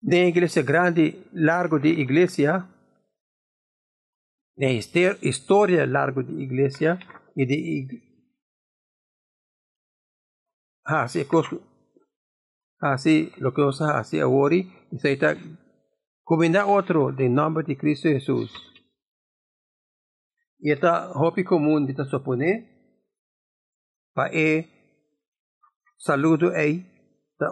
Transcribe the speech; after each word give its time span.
de 0.00 0.28
iglesia 0.28 0.62
grande, 0.62 1.26
largo 1.32 1.78
de 1.78 1.90
iglesia, 1.90 2.68
de 4.56 5.16
historia 5.22 5.86
largo 5.86 6.22
de 6.22 6.42
iglesia 6.42 6.98
y 7.34 7.46
de 7.46 8.10
así 10.84 11.26
así 12.78 13.32
lo 13.38 13.54
que 13.54 13.62
nos 13.62 13.80
hace 13.80 14.20
ahora 14.20 14.56
se 14.98 15.12
está 15.12 15.36
combinar 16.24 16.64
otro 16.68 17.12
de 17.12 17.28
nombre 17.28 17.64
de 17.64 17.76
Cristo 17.76 18.08
Jesús. 18.08 18.52
Y 20.58 20.72
esta 20.72 21.08
hobby 21.14 21.42
común 21.42 21.86
de 21.86 21.94
supone 22.04 22.68
para 24.12 24.30
e 24.34 24.68
saludo 25.96 26.52
aí 26.54 26.86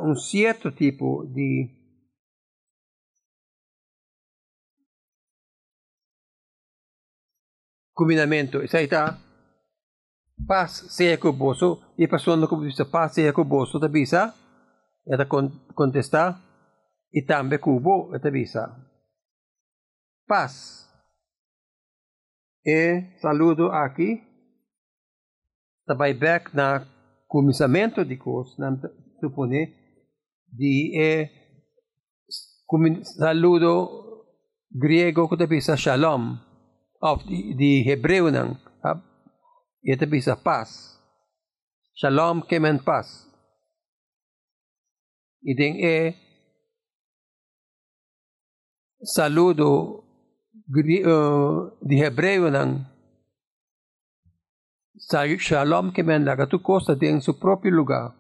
un 0.03 0.17
cierto 0.17 0.75
tipo 0.75 1.25
de 1.25 1.78
combinamento. 7.99 8.63
Isso 8.63 8.77
aí 8.77 8.85
está 8.85 9.19
paz 10.47 10.87
seja 10.91 11.19
com 11.19 11.31
o 11.31 11.33
e 11.99 12.05
a 12.05 12.09
pessoa 12.09 12.37
não 12.37 12.47
diz 12.63 12.77
paz 12.89 13.13
seja 13.13 13.33
com 13.33 13.43
o 13.43 13.45
bolso, 13.45 13.81
tá 13.81 13.89
bisa? 13.89 14.33
Ela 15.05 15.27
contestar 15.75 16.41
e 17.13 17.23
também 17.23 17.59
com 17.59 17.77
o 17.77 17.81
ela 18.15 18.31
bisa. 18.31 18.73
Paz. 20.29 20.87
E 22.65 23.19
saludo 23.21 23.67
aqui. 23.73 24.23
Também 25.85 26.15
back 26.15 26.55
na 26.55 26.87
começamento 27.27 28.05
de 28.05 28.17
coisas, 28.17 28.57
não 28.59 28.79
supone 29.19 29.75
de 30.53 30.93
e 30.95 31.31
saludo 33.03 34.27
griego 34.71 35.29
que 35.29 35.47
bisa 35.47 35.77
shalom 35.77 36.48
of 37.01 37.23
di, 37.27 37.55
di 37.55 37.87
Hebreo 37.87 38.31
ng 38.31 38.51
uh, 38.83 38.99
ito 39.83 40.05
bisa 40.11 40.35
paz. 40.35 40.99
Shalom 41.95 42.47
kemen 42.47 42.83
paz. 42.83 43.27
Iding 45.43 45.79
e 45.79 45.97
saludo 49.03 50.03
uh, 50.67 51.57
di 51.79 51.97
Hebreo 52.03 52.51
ng 52.51 52.71
Shalom 55.39 55.95
kemen 55.95 56.27
lagato 56.27 56.59
costa 56.61 56.99
din 56.99 57.23
su 57.23 57.39
proprio 57.39 57.71
lugar. 57.71 58.11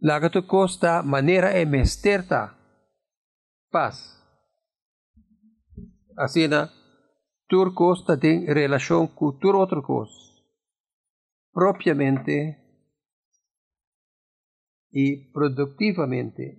Lagato 0.00 0.48
costa 0.48 1.04
manera 1.04 1.52
e 1.52 1.68
mesterta 1.68 2.56
paz. 3.68 4.16
Assim 6.16 6.48
na 6.48 6.79
turcos 7.50 8.04
tem 8.20 8.46
relação 8.46 9.08
com 9.08 9.32
tur 9.32 9.56
outros 9.56 10.30
propriamente 11.52 12.56
e 14.92 15.30
produtivamente. 15.32 16.58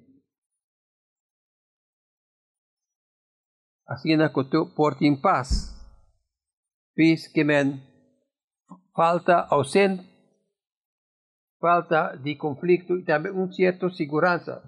Assim 3.87 4.17
porti 4.75 5.05
em 5.05 5.19
paz. 5.19 5.71
Pis 6.93 7.27
que 7.27 7.43
men 7.43 7.81
falta 8.93 9.47
ausente, 9.49 10.03
falta 11.59 12.17
de 12.17 12.35
conflito 12.35 12.97
e 12.97 13.05
também 13.05 13.31
um 13.31 13.51
certo 13.51 13.89
segurança. 13.89 14.61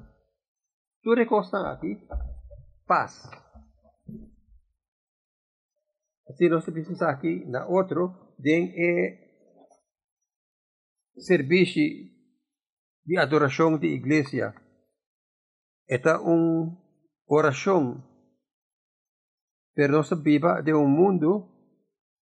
Tu 1.03 1.13
recosta 1.13 1.57
aqui? 1.69 1.99
Paz. 2.87 3.42
Assim 6.27 6.49
nós 6.49 6.63
precisamos 6.63 7.01
aqui 7.01 7.45
na 7.45 7.65
outro 7.67 8.35
tem 8.41 8.73
é 8.75 9.23
serviço 11.17 11.79
de 13.05 13.17
adoração 13.17 13.77
de 13.77 13.87
igreja. 13.87 14.53
Esta 15.87 16.19
uma 16.21 16.77
oração 17.27 18.01
para 19.75 19.87
nós 19.87 20.09
viva 20.21 20.61
de 20.61 20.73
um 20.73 20.87
mundo 20.87 21.49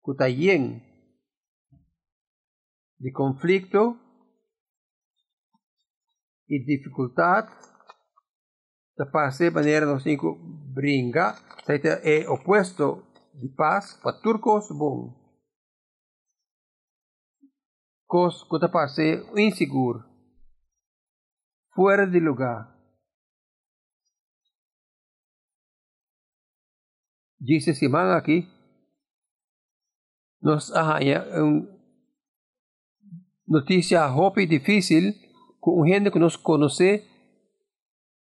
que 0.04 0.12
está 0.12 0.26
lleno 0.28 0.80
de 2.98 3.12
conflito 3.12 3.98
e 6.48 6.64
dificuldade 6.64 7.52
da 8.96 9.06
fazer 9.10 9.50
maneira 9.50 9.86
nós 9.86 10.02
temos 10.02 10.38
brincar, 10.72 11.36
é 12.02 12.28
oposto 12.28 13.13
de 13.34 13.48
paz 13.48 13.94
para 14.02 14.20
turcos 14.20 14.68
bom. 14.70 15.12
Cos 18.06 18.46
passe 18.70 19.24
inseguro, 19.36 20.04
fora 21.74 22.06
de 22.06 22.20
lugar. 22.20 22.72
Disse 27.40 27.74
Simão 27.74 28.12
aqui, 28.12 28.48
nos 30.40 30.72
arranha 30.72 31.24
um 31.42 31.74
notícia 33.46 34.06
roupa 34.06 34.46
difícil 34.46 35.12
com 35.60 35.82
um 35.82 35.86
gente 35.86 36.10
que 36.10 36.18
nos 36.18 36.36
conhece 36.36 37.04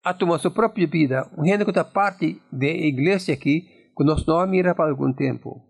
a 0.04 0.14
tomar 0.14 0.38
sua 0.38 0.50
própria 0.50 0.86
vida, 0.86 1.30
um 1.36 1.44
gente 1.44 1.64
que 1.64 1.70
está 1.70 1.84
parte 1.84 2.40
da 2.50 2.66
igreja 2.66 3.32
aqui, 3.32 3.81
que 4.02 4.08
nós 4.08 4.26
não 4.26 4.46
mira 4.46 4.74
para 4.74 4.90
algum 4.90 5.12
tempo. 5.12 5.64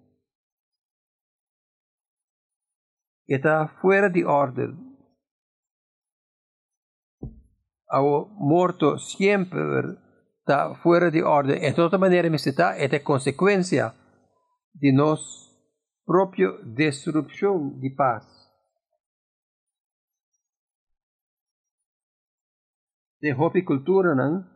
Está 3.28 3.68
fora 3.80 4.08
de 4.08 4.24
ordem. 4.24 4.74
O 7.90 8.26
morto 8.38 8.98
sempre 8.98 9.98
está 10.40 10.74
fora 10.82 11.10
de 11.10 11.22
ordem. 11.22 11.60
De 11.60 11.74
toda 11.74 11.98
maneira, 11.98 12.26
está 12.34 12.74
é 12.76 12.98
consequência 12.98 13.94
de 14.74 14.92
nossa 14.92 15.50
própria 16.04 16.50
destruição 16.74 17.78
de 17.78 17.90
paz. 17.94 18.26
De 23.20 23.62
cultura, 23.62 24.14
não? 24.14 24.51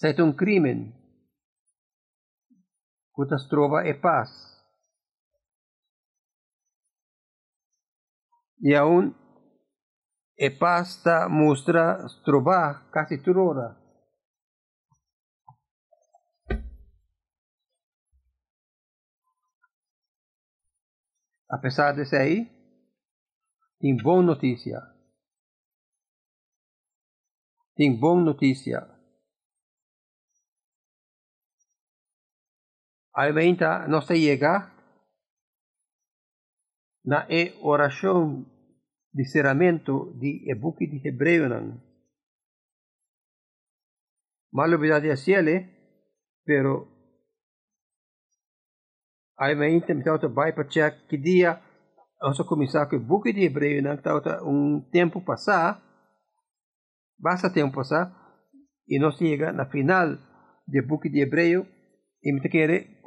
Sete 0.00 0.22
un 0.22 0.32
crimen. 0.36 0.94
Kutas 3.10 3.48
trova 3.48 3.82
e 3.84 3.94
paz. 3.94 4.30
E 8.60 8.76
aún 8.76 9.12
e 10.36 10.50
paz 10.50 11.02
ta 11.02 11.28
mostra 11.28 12.06
trova 12.24 12.88
quasi 12.92 13.20
turora. 13.20 13.76
A 21.50 21.58
pesar 21.58 21.96
de 21.96 22.04
ser 22.04 22.20
aí, 22.20 22.46
tem 23.80 23.96
boa 23.96 24.22
notícia. 24.22 24.80
Tem 27.74 27.98
boa 27.98 28.22
notícia. 28.22 28.97
Almenta 33.18 33.88
no 33.88 34.00
se 34.00 34.14
llega 34.14 34.72
na 37.02 37.26
e 37.28 37.58
oración 37.62 38.46
de 39.10 39.24
serramento 39.24 40.12
de 40.20 40.46
ebuki 40.46 40.86
de 40.86 41.02
hebreo 41.02 41.48
nan. 41.48 41.82
Malo 44.52 44.78
de 44.78 45.16
ciele, 45.16 45.56
pero 46.44 46.86
almenta 49.36 49.94
me 49.94 50.04
tauta 50.04 50.28
vai 50.28 50.52
para 50.52 50.68
que 51.08 51.18
dia 51.18 51.60
nós 52.22 52.38
começar 52.46 52.86
com 52.86 52.96
o 52.96 53.00
buque 53.00 53.32
de 53.32 53.50
tauta 54.00 54.44
um 54.44 54.88
tempo 54.92 55.24
passar, 55.24 55.82
basta 57.18 57.52
tempo 57.52 57.74
passar 57.74 58.14
e 58.86 58.96
nós 59.00 59.16
chega 59.16 59.50
na 59.50 59.66
final 59.66 60.06
de 60.68 60.82
buque 60.82 61.10
de 61.10 61.22
hebreu 61.22 61.66
e 62.22 62.32
me 62.32 62.48
quer 62.48 62.97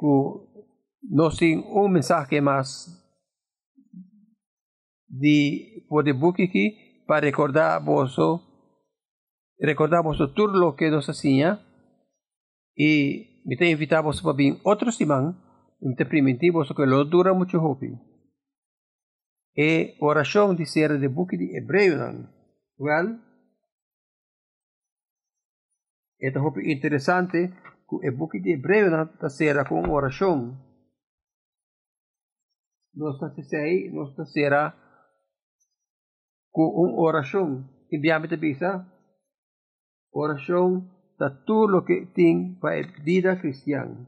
nós 1.10 1.36
temos 1.36 1.64
um 1.66 1.88
mensagem 1.88 2.40
mais 2.40 2.86
de 5.08 5.84
poder 5.88 6.14
aqui 6.14 7.04
para 7.06 7.26
recordar 7.26 7.84
vosso 7.84 8.40
recordar 9.60 10.02
vosso 10.02 10.32
tudo 10.34 10.66
o 10.66 10.74
que 10.74 10.90
nos 10.90 11.08
hacía 11.08 11.60
e 12.76 13.42
me 13.44 13.56
te 13.56 13.70
invitar 13.70 14.02
vos 14.02 14.20
para 14.20 14.58
outro 14.64 14.90
semana 14.90 15.36
e 15.80 15.88
me 15.88 15.94
te 15.94 16.04
permitir 16.04 16.50
vos 16.50 16.72
que 16.72 16.86
lo 16.86 17.04
dura 17.04 17.34
muito 17.34 17.58
hopi 17.58 17.92
e 19.56 19.96
oração 20.00 20.54
de 20.54 20.66
ser 20.66 20.98
de 20.98 21.08
book 21.08 21.36
de 21.36 21.56
hebreu 21.56 22.26
well 22.78 23.32
Ito 26.22 26.38
é 26.38 26.72
interessante 26.72 27.52
o 27.96 28.16
book 28.16 28.40
de 28.40 28.54
Hebreu 28.54 28.90
na 28.90 29.06
terceira 29.06 29.64
com 29.68 29.88
oração. 29.90 30.56
Nós 32.94 33.18
sei, 33.48 33.90
nós 33.90 34.14
terceira 34.14 34.74
com 36.50 36.62
uma 36.62 37.00
oração. 37.00 37.68
E 37.90 37.98
biame 37.98 38.28
te 38.28 38.36
bisa 38.36 38.86
oração 40.12 40.88
da 41.18 41.30
tudo 41.30 41.84
que 41.84 42.06
tem 42.14 42.58
para 42.58 42.80
a 42.80 43.02
vida 43.02 43.36
cristã. 43.36 44.06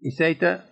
E 0.00 0.10
seita 0.10 0.64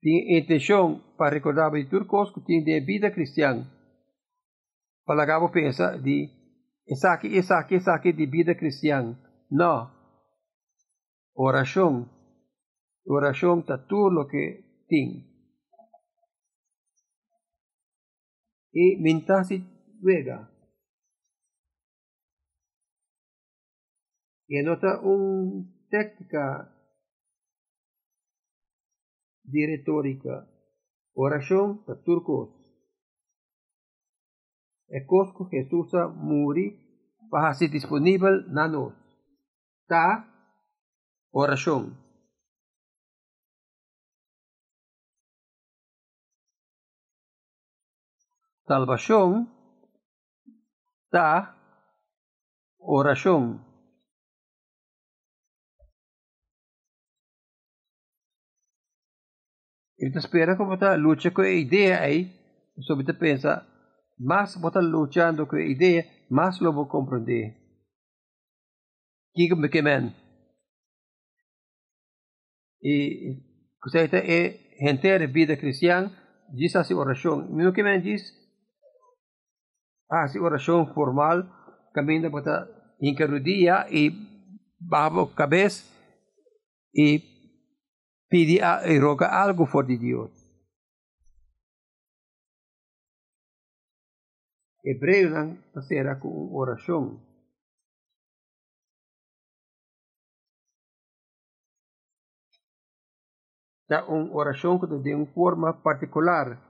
tem 0.00 0.38
intenção 0.38 1.00
para 1.16 1.34
recordar 1.34 1.72
de 1.72 1.88
turcos 1.88 2.30
que 2.32 2.44
tem 2.44 2.62
de 2.62 2.80
vida 2.80 3.10
cristã. 3.10 3.66
Palagabo 5.04 5.50
pensa 5.50 5.98
de 5.98 6.30
essa 6.88 7.12
aqui, 7.12 7.36
essa 7.36 7.58
aqui, 7.58 7.76
essa 7.76 7.94
aqui 7.94 8.12
de 8.12 8.26
vida 8.26 8.54
cristã. 8.54 9.18
Não. 9.50 9.92
Oração. 11.34 12.08
Oração 13.06 13.60
está 13.60 13.76
tudo 13.76 14.20
o 14.20 14.28
que 14.28 14.64
tem. 14.88 15.30
E 18.72 18.98
mintasi 19.00 19.62
luega. 20.02 20.50
E 24.48 24.62
nota 24.62 25.00
uma 25.00 25.64
técnica 25.90 26.70
de 29.44 29.66
retórica. 29.66 30.48
Oração 31.14 31.76
para 31.84 31.94
turcos 31.96 32.63
conosco 35.00 35.48
Jesus 35.50 35.90
muri 36.16 36.78
para 37.30 37.52
ser 37.54 37.68
disponível 37.68 38.46
na 38.48 38.68
nós. 38.68 38.94
Tá? 39.88 40.24
Oração. 41.32 41.96
Salvação. 48.66 49.46
Tá? 51.10 51.56
Oração. 52.78 53.60
Então 59.98 60.20
espera 60.20 60.56
como 60.56 60.74
está 60.74 60.94
luta 60.94 61.30
com 61.30 61.40
a 61.40 61.48
ideia 61.48 62.00
aí, 62.00 62.30
sobre 62.82 63.12
pensa 63.14 63.73
más 64.18 64.60
botar 64.60 64.82
luchando 64.82 65.46
con 65.46 65.60
idea, 65.60 66.04
más 66.30 66.60
lo 66.60 66.72
voy 66.72 66.86
a 66.86 66.88
comprender. 66.88 67.56
Dígame 69.34 69.68
que 69.68 69.82
men. 69.82 70.14
E 72.80 73.42
você 73.82 74.00
é 74.00 74.76
gente 74.78 75.18
de 75.18 75.26
vida 75.26 75.56
cristã, 75.56 76.10
diz 76.52 76.76
assim 76.76 76.94
oração. 76.94 77.48
Mesmo 77.50 77.72
que 77.72 77.82
men 77.82 78.02
ah, 80.10 80.24
assim 80.24 80.38
oração 80.38 80.86
formal, 80.94 81.42
caminha 81.92 82.30
para 82.30 82.68
encarudia 83.00 83.86
e 83.90 84.12
babo 84.78 85.26
cabeça 85.34 85.84
e 86.94 87.22
pedir 88.28 88.62
e 88.86 88.98
roga 88.98 89.26
algo 89.26 89.66
for 89.66 89.86
de 89.86 89.98
Lang 94.84 95.56
pasera 95.72 96.16
com 96.20 96.54
oração. 96.54 97.20
Da 103.88 104.04
oração 104.06 104.78
que 104.78 104.86
tem 105.02 105.14
uma 105.14 105.26
forma 105.32 105.72
particular. 105.82 106.60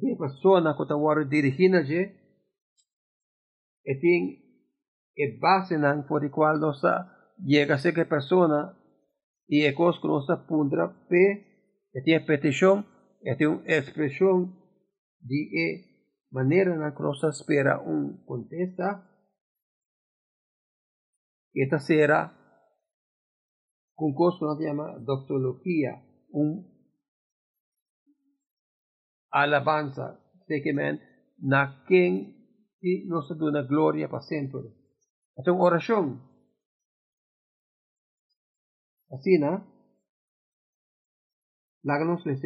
Tem 0.00 0.16
pessoa 0.16 0.74
que 0.74 0.82
está 0.82 0.96
waro 0.96 1.28
dirigindo 1.28 1.84
je, 1.84 2.18
e 3.84 4.00
tem 4.00 4.42
e 5.14 5.38
base 5.38 5.76
por 6.08 6.28
qual 6.30 6.58
nossa 6.58 7.06
llega 7.38 7.74
a 7.74 7.78
ser 7.78 7.92
que 7.92 8.04
persona 8.04 8.74
e 9.48 9.66
é 9.66 9.72
coisa 9.72 10.00
que 10.00 10.06
nossa 10.06 10.36
pundra 10.36 10.88
pe, 11.08 11.44
e 11.94 12.02
tem 12.02 12.24
petição, 12.24 12.82
e 15.28 15.28
tem 15.28 15.28
uma 15.28 15.28
expressão 15.28 15.28
di 15.28 15.50
e 15.52 15.92
manera 16.30 16.76
na 16.76 16.92
crossa 16.92 17.30
spera 17.32 17.80
un 17.80 18.24
contesta 18.24 19.08
esta 21.54 21.78
sera 21.78 22.34
con 23.94 24.14
costo 24.14 24.56
si 24.56 24.62
chiama 24.62 24.98
doxologia 24.98 26.02
un 26.30 26.64
alabanza 29.28 30.18
se 30.46 30.60
che 30.60 30.72
men 30.72 30.98
na 31.42 31.84
quien 31.84 32.34
ti 32.78 33.06
nos 33.06 33.30
una 33.30 33.62
gloria 33.62 34.08
para 34.08 34.22
sempre 34.22 34.60
es 35.36 35.46
una 35.46 35.62
oración 35.62 36.22
así 39.10 39.38
na 39.38 39.66
láganos 41.82 42.24
le 42.24 42.36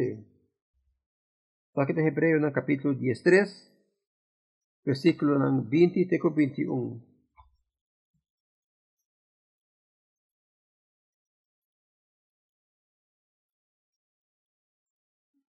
Ang 1.77 1.93
Hebreo 1.93 2.41
ng 2.41 2.49
Kapitulo 2.49 2.97
13, 2.97 4.81
versikulo 4.81 5.37
ng 5.37 5.69
20 5.69 6.09
teko 6.09 6.33
21. 6.33 6.73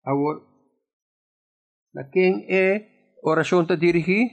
Awor, 0.07 0.47
na 1.91 2.07
king 2.07 2.47
e 2.47 2.87
orasyon 3.19 3.67
ta 3.67 3.75
dirihi? 3.75 4.31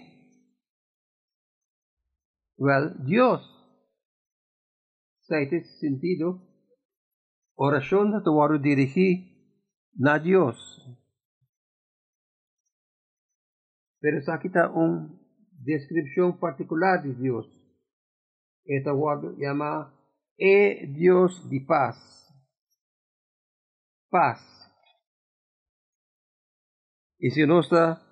Well, 2.54 3.02
Dios. 3.02 3.42
Ito 5.26 5.58
sentido, 5.82 6.38
orasyon 7.58 8.14
na 8.14 8.22
tuwaro 8.22 8.62
dirihi 8.62 9.26
na 9.98 10.22
Dios. 10.22 10.58
Pero 14.00 14.18
aquí 14.32 14.48
está 14.48 14.70
una 14.70 15.10
descripción 15.62 16.38
particular 16.38 17.02
de 17.02 17.14
Dios. 17.14 17.46
Esta 18.64 18.92
word 18.94 19.36
llama 19.38 19.94
E 20.36 20.86
Dios 20.88 21.48
de 21.50 21.60
paz. 21.60 21.96
Paz. 24.08 24.40
Y 27.18 27.30
si 27.30 27.46
no 27.46 27.60
está 27.60 28.02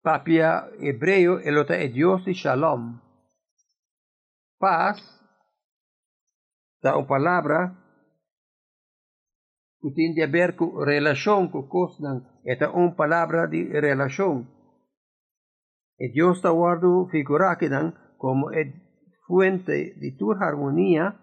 papia 0.00 0.68
hebreo, 0.78 1.40
el 1.40 1.58
otro 1.58 1.74
es 1.74 1.92
Dios 1.92 2.24
de 2.24 2.34
Shalom. 2.34 3.00
Paz, 4.58 5.02
da 6.80 6.96
una 6.96 7.08
palabra 7.08 7.84
que 9.80 9.90
tiene 9.90 10.14
que 10.14 10.26
ver 10.26 10.54
con 10.54 10.86
relación 10.86 11.50
con 11.50 11.68
cosas. 11.68 12.33
Esta 12.44 12.66
es 12.66 12.70
una 12.74 12.94
palabra 12.94 13.46
de 13.46 13.80
relación. 13.80 14.50
Dios 16.12 16.36
está 16.36 16.50
guardando 16.50 17.08
figura 17.08 17.56
que 17.58 17.68
dan 17.68 17.94
como 18.18 18.50
es 18.50 18.74
fuente 19.26 19.94
de 19.96 20.16
tu 20.18 20.32
armonía, 20.32 21.20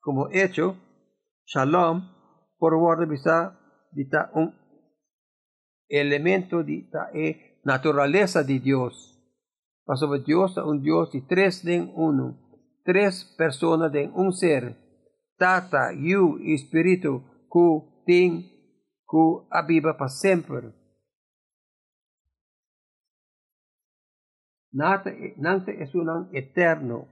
como 0.00 0.28
hecho, 0.30 0.76
shalom, 1.46 2.10
por 2.58 2.76
guardar 2.76 3.08
bisa 3.08 3.58
de 3.92 4.06
un 4.34 4.54
elemento 5.88 6.62
de 6.62 6.88
la 6.92 7.10
naturaleza 7.64 8.42
de 8.42 8.58
Dios. 8.58 9.08
Pasó 9.84 10.12
Dios 10.18 10.56
es 10.56 10.64
un 10.64 10.82
Dios 10.82 11.10
de 11.12 11.22
tres 11.22 11.64
en 11.64 11.90
uno, 11.94 12.38
tres 12.84 13.34
personas 13.38 13.94
en 13.94 14.12
un 14.14 14.32
ser. 14.32 14.76
Tata, 15.38 15.92
Yu, 15.92 16.38
Espírito, 16.44 17.24
Ku, 18.02 18.04
Ting, 18.04 18.50
Ku, 19.06 19.46
Abiba 19.50 19.94
para 19.94 20.08
sempre. 20.08 20.72
Nata, 24.72 25.10
nante 25.36 25.70
é 25.70 25.84
um 25.84 26.34
eterno. 26.34 27.08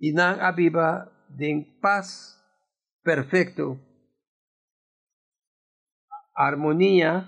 E 0.00 0.12
nang 0.12 0.38
abiba 0.40 1.10
de 1.28 1.64
paz 1.82 2.38
perfeito, 3.02 3.78
harmonia 6.34 7.26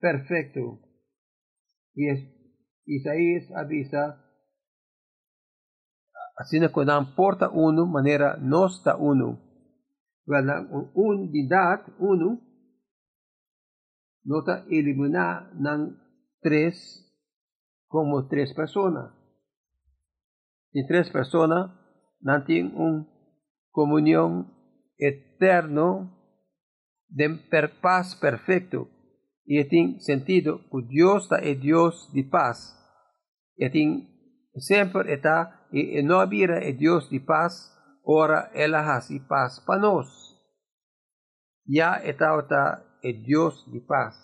perfeito. 0.00 0.82
E 1.94 2.10
Isaías 2.86 3.50
avisa 3.52 4.25
Así 6.36 6.60
que 6.60 6.68
cuando 6.68 7.14
porta 7.16 7.48
uno, 7.48 7.86
manera 7.86 8.36
no 8.36 8.66
está 8.66 8.96
uno. 8.96 9.40
¿Verdad? 10.26 10.68
Unidad, 10.94 11.82
uno, 11.98 12.40
no 14.24 14.40
está 14.40 14.64
eliminada 14.68 15.50
en 15.54 15.96
tres 16.40 17.02
como 17.86 18.28
tres 18.28 18.52
personas. 18.52 19.14
Y 20.72 20.86
tres 20.86 21.10
personas 21.10 21.70
no 22.20 22.44
tienen 22.44 22.76
una 22.76 23.08
comunión 23.70 24.52
eterna 24.98 26.12
de 27.08 27.40
paz 27.80 28.14
perfecto. 28.16 28.90
Y 29.46 29.64
tiene 29.68 30.00
sentido 30.00 30.58
que 30.58 30.86
Dios 30.88 31.30
es 31.40 31.60
Dios 31.60 32.10
de 32.12 32.24
paz. 32.24 32.76
Y 33.56 33.70
tiene 33.70 34.15
siempre 34.60 35.12
está, 35.12 35.66
y 35.70 36.02
no 36.02 36.20
había 36.20 36.58
Dios 36.76 37.10
de 37.10 37.20
paz, 37.20 37.72
ahora 38.04 38.50
Él 38.54 38.74
hace 38.74 39.20
paz 39.28 39.62
para 39.66 39.80
nosotros. 39.80 40.22
Ya 41.64 41.96
está, 41.96 42.38
está 42.38 42.98
el 43.02 43.22
Dios 43.22 43.64
de 43.72 43.80
paz. 43.80 44.14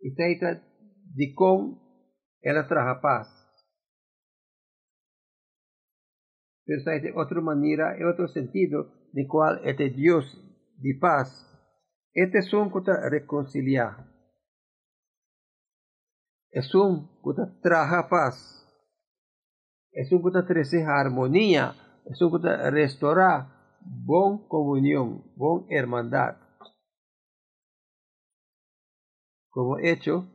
Y 0.00 0.10
está 0.10 0.62
de 1.14 1.34
cómo 1.34 1.80
Él 2.40 2.56
trae 2.68 3.00
paz. 3.00 3.28
Pero 6.64 6.78
está 6.78 6.92
de 6.92 7.12
otra 7.14 7.40
manera, 7.40 7.96
en 7.96 8.06
otro 8.06 8.28
sentido, 8.28 9.08
de 9.12 9.26
cual 9.26 9.60
este 9.64 9.90
Dios 9.90 10.24
de 10.78 10.98
paz, 11.00 11.50
este 12.12 12.38
es 12.38 12.52
un 12.54 12.70
que 12.70 12.92
reconciliar 13.10 14.13
es 16.54 16.72
un 16.72 17.08
que 17.24 17.32
traja 17.62 18.08
paz, 18.08 18.64
es 19.90 20.10
un 20.12 20.22
que 20.22 20.42
trae 20.42 20.84
armonía, 20.84 21.74
es 22.06 22.22
un 22.22 22.40
que 22.40 22.70
restaura 22.70 23.76
buena 23.80 24.46
comunión, 24.46 25.32
buena 25.34 25.66
hermandad. 25.68 26.36
Como 29.50 29.78
hecho, 29.78 30.30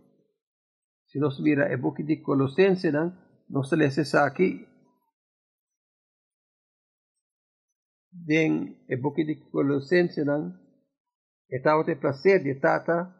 si 1.05 1.19
nos 1.19 1.39
mira 1.39 1.71
el 1.71 1.77
book 1.77 1.99
de 1.99 2.21
Colosenses, 2.21 2.93
nos 3.47 3.71
lees 3.71 4.13
aquí, 4.13 4.67
en 8.27 8.85
el 8.89 9.01
book 9.01 9.15
de 9.15 9.39
Colosenses, 9.49 10.27
estaba 11.47 11.83
de 11.85 11.95
placer 11.95 12.43
de 12.43 12.55
tata 12.55 13.18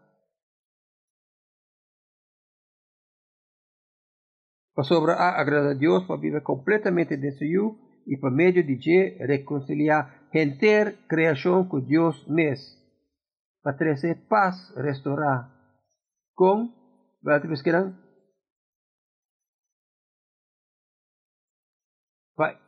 sobre 4.83 5.13
a 5.13 5.39
agradar 5.39 5.71
a 5.71 5.75
Dios 5.75 6.05
para 6.05 6.19
vivir 6.19 6.43
completamente 6.43 7.17
de 7.17 7.31
su 7.31 7.45
y 8.05 8.17
por 8.17 8.31
medio 8.31 8.63
de 8.63 9.17
reconciliar 9.19 10.29
gente 10.31 10.98
creación 11.07 11.67
con 11.67 11.86
Dios 11.86 12.27
mes 12.27 12.75
para 13.62 13.77
traer 13.77 14.27
paz 14.27 14.74
restaurar. 14.75 15.50
Con 16.33 16.74
¿verdad 17.21 17.41
que 17.41 17.71
para 22.36 22.59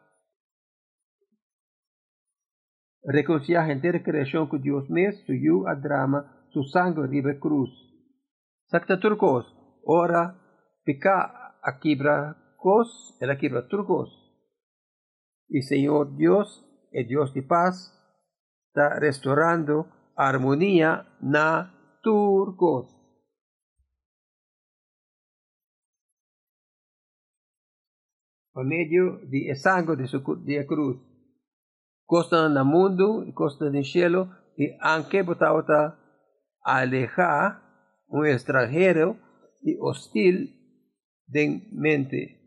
reconciliar 3.03 3.65
gente 3.65 4.03
creación 4.03 4.47
con 4.47 4.61
Dios 4.61 4.89
mes 4.89 5.23
su 5.25 5.33
yu 5.33 5.67
a 5.67 5.75
drama 5.75 6.45
su 6.51 6.63
sangre 6.63 7.07
ribe 7.07 7.39
cruz. 7.39 7.69
Sakta 8.67 8.99
turcos 8.99 9.45
ora 9.83 10.35
pica 10.83 11.40
Aquibra-cos, 11.61 13.17
el 13.19 13.29
Aquibra-turcos. 13.29 14.17
Y 15.47 15.61
Señor 15.61 16.15
Dios, 16.15 16.65
el 16.91 17.07
Dios 17.07 17.33
de 17.33 17.43
paz, 17.43 17.97
está 18.67 18.99
restaurando 18.99 19.87
armonía 20.15 21.17
na 21.21 21.99
turcos. 22.01 22.97
Por 28.53 28.65
medio 28.65 29.19
de 29.29 29.55
sangre 29.55 29.95
de 29.95 30.07
su 30.07 30.21
de 30.43 30.65
cruz. 30.65 30.97
Costa 32.05 32.45
en 32.45 32.57
el 32.57 32.65
mundo 32.65 33.25
costa 33.33 33.67
en 33.67 33.75
el 33.75 33.85
cielo, 33.85 34.31
y 34.57 34.75
aunque 34.81 35.21
botauta 35.21 35.97
alejar 36.61 37.61
un 38.07 38.25
extranjero 38.27 39.17
y 39.61 39.77
hostil 39.79 40.60
de 41.31 41.67
mente. 41.71 42.37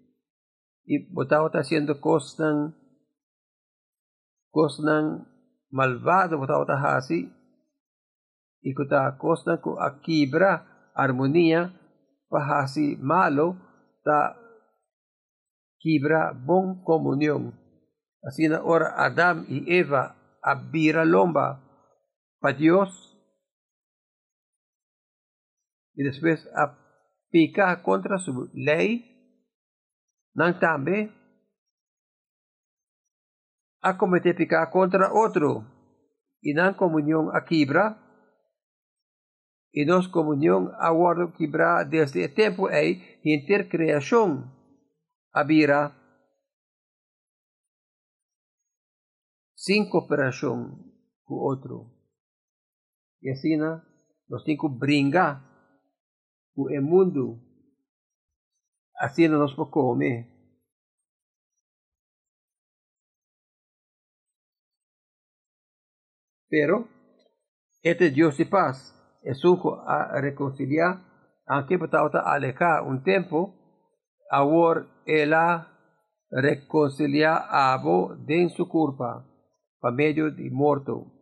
Y 0.85 1.13
botado 1.13 1.47
está 1.47 1.61
haciendo 1.61 2.01
cosas 2.01 2.75
cosas 4.51 5.27
malvado, 5.71 6.39
botado 6.39 6.63
está 6.63 6.97
así. 6.97 7.33
Y 8.61 8.71
está 8.81 9.17
cosas 9.19 9.61
que 9.63 9.71
aquibra 9.81 10.91
armonía, 10.95 11.81
para 12.29 12.61
así 12.61 12.97
malo, 13.01 13.57
está 13.99 14.39
quibra 15.79 16.33
bon 16.33 16.83
comunión. 16.85 17.61
Así 18.23 18.47
ahora 18.47 18.95
Adam 18.97 19.45
y 19.49 19.77
Eva 19.77 20.17
abira 20.43 21.05
lomba 21.05 21.61
para 22.41 22.57
Dios 22.57 23.15
y 25.95 26.03
después 26.03 26.49
a 26.55 26.84
pica 27.35 27.83
contra 27.83 28.17
su 28.17 28.49
lei, 28.55 29.03
não 30.37 30.57
também 30.57 31.13
a 33.83 33.93
cometer 33.95 34.37
picar 34.37 34.71
contra 34.71 35.13
outro, 35.13 35.67
e 36.41 36.55
não 36.55 36.73
comunhão 36.75 37.31
a 37.31 37.41
quebra, 37.41 37.99
e 39.73 39.85
nos 39.85 40.07
comunhão 40.07 40.73
a 40.79 40.93
guarda 40.93 41.27
quebra 41.33 41.83
desde 41.83 42.25
o 42.25 42.33
tempo 42.33 42.69
aí, 42.69 43.03
intercriação, 43.25 44.49
habira 45.33 45.93
sem 49.57 49.91
cooperação 49.91 50.71
com 51.25 51.35
o 51.35 51.39
outro. 51.39 51.91
E 53.21 53.29
assim, 53.29 53.57
nós 53.57 54.45
temos 54.45 54.61
que 54.61 54.79
brincar 54.79 55.54
el 56.71 56.83
mundo 56.83 57.41
haciéndonos 58.95 59.55
por 59.55 59.71
comer. 59.71 60.27
Pero 66.49 66.89
este 67.83 68.11
Dios 68.11 68.37
de 68.39 68.47
paz 68.47 68.95
es 69.23 69.43
a 69.87 70.21
reconciliar, 70.21 71.03
aunque 71.47 71.77
a 71.77 72.35
alejar 72.35 72.83
un 72.83 73.03
tiempo, 73.03 73.55
ahora 74.31 74.87
él 75.07 75.35
a 75.35 75.71
reconciliar 76.31 77.43
a 77.49 77.77
vos 77.83 78.25
de 78.27 78.49
su 78.51 78.69
culpa, 78.69 79.27
para 79.81 79.95
medio 79.95 80.31
de 80.31 80.51
muerto. 80.51 81.13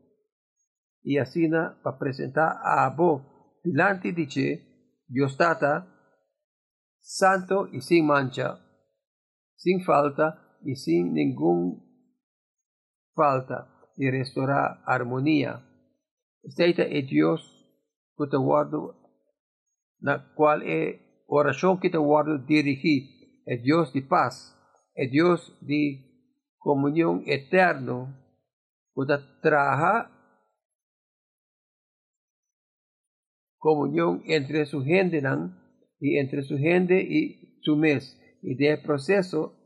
Y 1.02 1.18
así 1.18 1.48
para 1.82 1.98
presentar 1.98 2.56
a 2.62 2.90
vos 2.90 3.22
delante 3.64 4.12
de 4.12 4.26
Dios 4.26 4.71
Tata, 5.36 5.86
santo 7.00 7.68
y 7.72 7.80
sin 7.80 8.06
mancha, 8.06 8.58
sin 9.56 9.84
falta 9.84 10.58
y 10.64 10.76
sin 10.76 11.12
ningún 11.12 11.82
falta, 13.14 13.68
y 13.96 14.10
restaurar 14.10 14.82
armonía. 14.86 15.68
Este 16.42 16.98
es 16.98 17.08
Dios 17.08 17.40
que 18.16 18.26
te 18.26 18.36
guardo, 18.36 18.96
la 19.98 20.32
cual 20.34 20.62
es 20.62 21.00
oración 21.26 21.78
que 21.78 21.90
te 21.90 21.98
guardo 21.98 22.38
dirigir, 22.38 23.42
es 23.46 23.62
Dios 23.62 23.92
de 23.92 24.02
paz, 24.02 24.58
es 24.94 25.10
Dios 25.10 25.58
de 25.60 26.30
comunión 26.58 27.22
eterno, 27.26 28.16
que 28.94 29.06
te 29.06 29.18
traja 29.42 30.21
comunión 33.62 34.22
entre 34.26 34.66
su 34.66 34.82
gente 34.82 35.22
y 36.00 36.18
entre 36.18 36.42
su 36.42 36.58
gente 36.58 37.00
y 37.00 37.60
su 37.62 37.76
mes, 37.76 38.20
y 38.42 38.56
de 38.56 38.76
proceso 38.76 39.56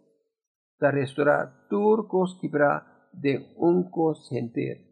de 0.79 0.91
restaurar 0.91 1.67
turcos 1.71 2.39
quebra 2.39 3.09
de 3.15 3.55
un 3.57 3.91
cos 3.91 4.29
gente. 4.29 4.85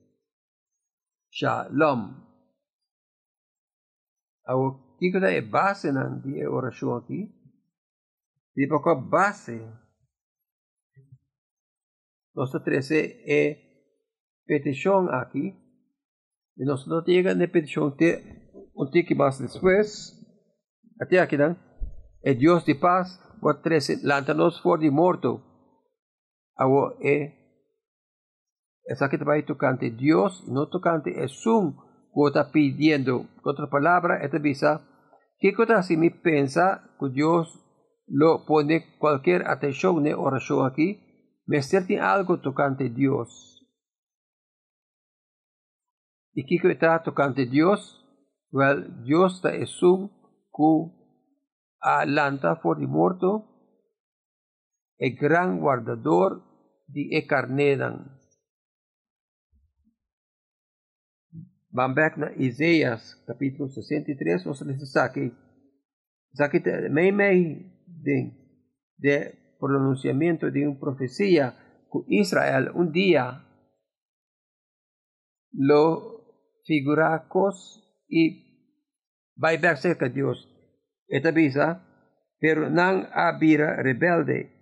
Shalom. 1.30 2.24
Awo 4.46 4.96
kiko 4.98 5.20
da 5.20 5.30
e 5.32 5.42
base 5.42 5.92
nan 5.92 6.22
di 6.22 6.42
oración 6.42 7.02
aquí. 7.02 7.20
Di 8.54 8.66
poco 8.66 8.96
base. 8.96 9.60
Nuestra 12.32 12.64
trece 12.64 13.20
e 13.26 13.42
petición 14.46 15.12
aquí. 15.12 15.52
Y 16.56 16.64
nosotros 16.64 17.04
llega 17.06 17.34
de 17.34 17.48
petición 17.48 17.96
te 17.96 18.43
un 18.74 18.90
tiki 18.90 19.14
más 19.14 19.38
después, 19.38 20.20
aquí 21.00 21.18
aquí 21.18 21.36
dan, 21.36 21.58
el 22.22 22.38
Dios 22.38 22.64
de 22.66 22.74
paz, 22.74 23.20
wat 23.40 23.62
13, 23.62 23.98
lantanos 24.02 24.60
for 24.60 24.78
di 24.78 24.90
morto. 24.90 25.42
Awo 26.56 26.96
e 27.00 27.44
es 28.86 29.02
aquí 29.02 29.18
te 29.18 29.24
va 29.24 29.40
tocante 29.44 29.90
Dios, 29.90 30.44
no 30.46 30.68
tocante 30.68 31.24
es 31.24 31.46
un 31.46 31.74
que 31.74 32.26
está 32.26 32.52
pidiendo. 32.52 33.26
Otra 33.42 33.68
palabra, 33.68 34.22
esta 34.22 34.38
visa, 34.38 34.86
que 35.38 35.54
cosa 35.54 35.82
si 35.82 35.96
me 35.96 36.10
pensa 36.10 36.94
que 37.00 37.08
Dios 37.10 37.60
lo 38.06 38.44
pone 38.44 38.96
cualquier 38.98 39.48
atención 39.48 40.02
ne 40.02 40.14
oración 40.14 40.66
aquí, 40.66 41.00
me 41.46 41.60
tiene 41.60 42.00
algo 42.00 42.40
tocante 42.40 42.88
Dios. 42.88 43.66
¿Y 46.32 46.46
qué 46.46 46.72
está 46.72 47.02
tocante 47.02 47.46
Dios? 47.46 48.03
Well, 48.54 49.02
Dios 49.02 49.42
es 49.46 49.82
un 49.82 50.10
que 50.56 50.92
alanta 51.80 52.54
for 52.54 52.78
morto, 52.86 53.50
el 54.96 55.16
gran 55.16 55.58
guardador 55.58 56.40
de 56.86 57.18
e 57.18 57.26
carnedan. 57.26 58.16
Vamos 61.70 61.96
back 61.96 62.16
na 62.16 62.30
Isaías, 62.36 63.24
capítulo 63.26 63.68
63, 63.70 64.46
nós 64.46 64.60
lemos 64.60 64.96
aqui. 64.98 65.32
Aqui 66.38 66.62
meio 66.90 67.12
meio 67.12 67.72
de, 67.88 68.30
de 68.96 69.34
pronunciamento 69.58 70.52
de 70.52 70.64
uma 70.64 70.78
profecia 70.78 71.56
que 71.90 72.20
Israel 72.20 72.70
um 72.76 72.88
dia 72.88 73.44
lo 75.52 76.22
figuracos 76.64 77.80
e 78.08 78.43
vai 79.36 79.58
cerca 79.76 80.08
de 80.08 80.16
Deus. 80.16 80.38
Esta 81.08 81.32
visa, 81.32 81.80
pero 82.40 82.70
não 82.70 83.06
habira 83.12 83.82
rebelde 83.82 84.54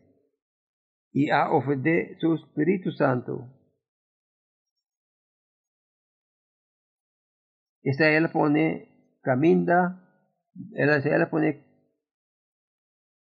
e 1.15 1.31
a 1.31 1.53
ofende 1.53 2.17
su 2.19 2.35
Espírito 2.35 2.91
Santo. 2.93 3.49
Israel 7.83 8.31
pone 8.31 9.19
caminda, 9.23 10.01
Israel 10.73 11.29
pone 11.29 11.65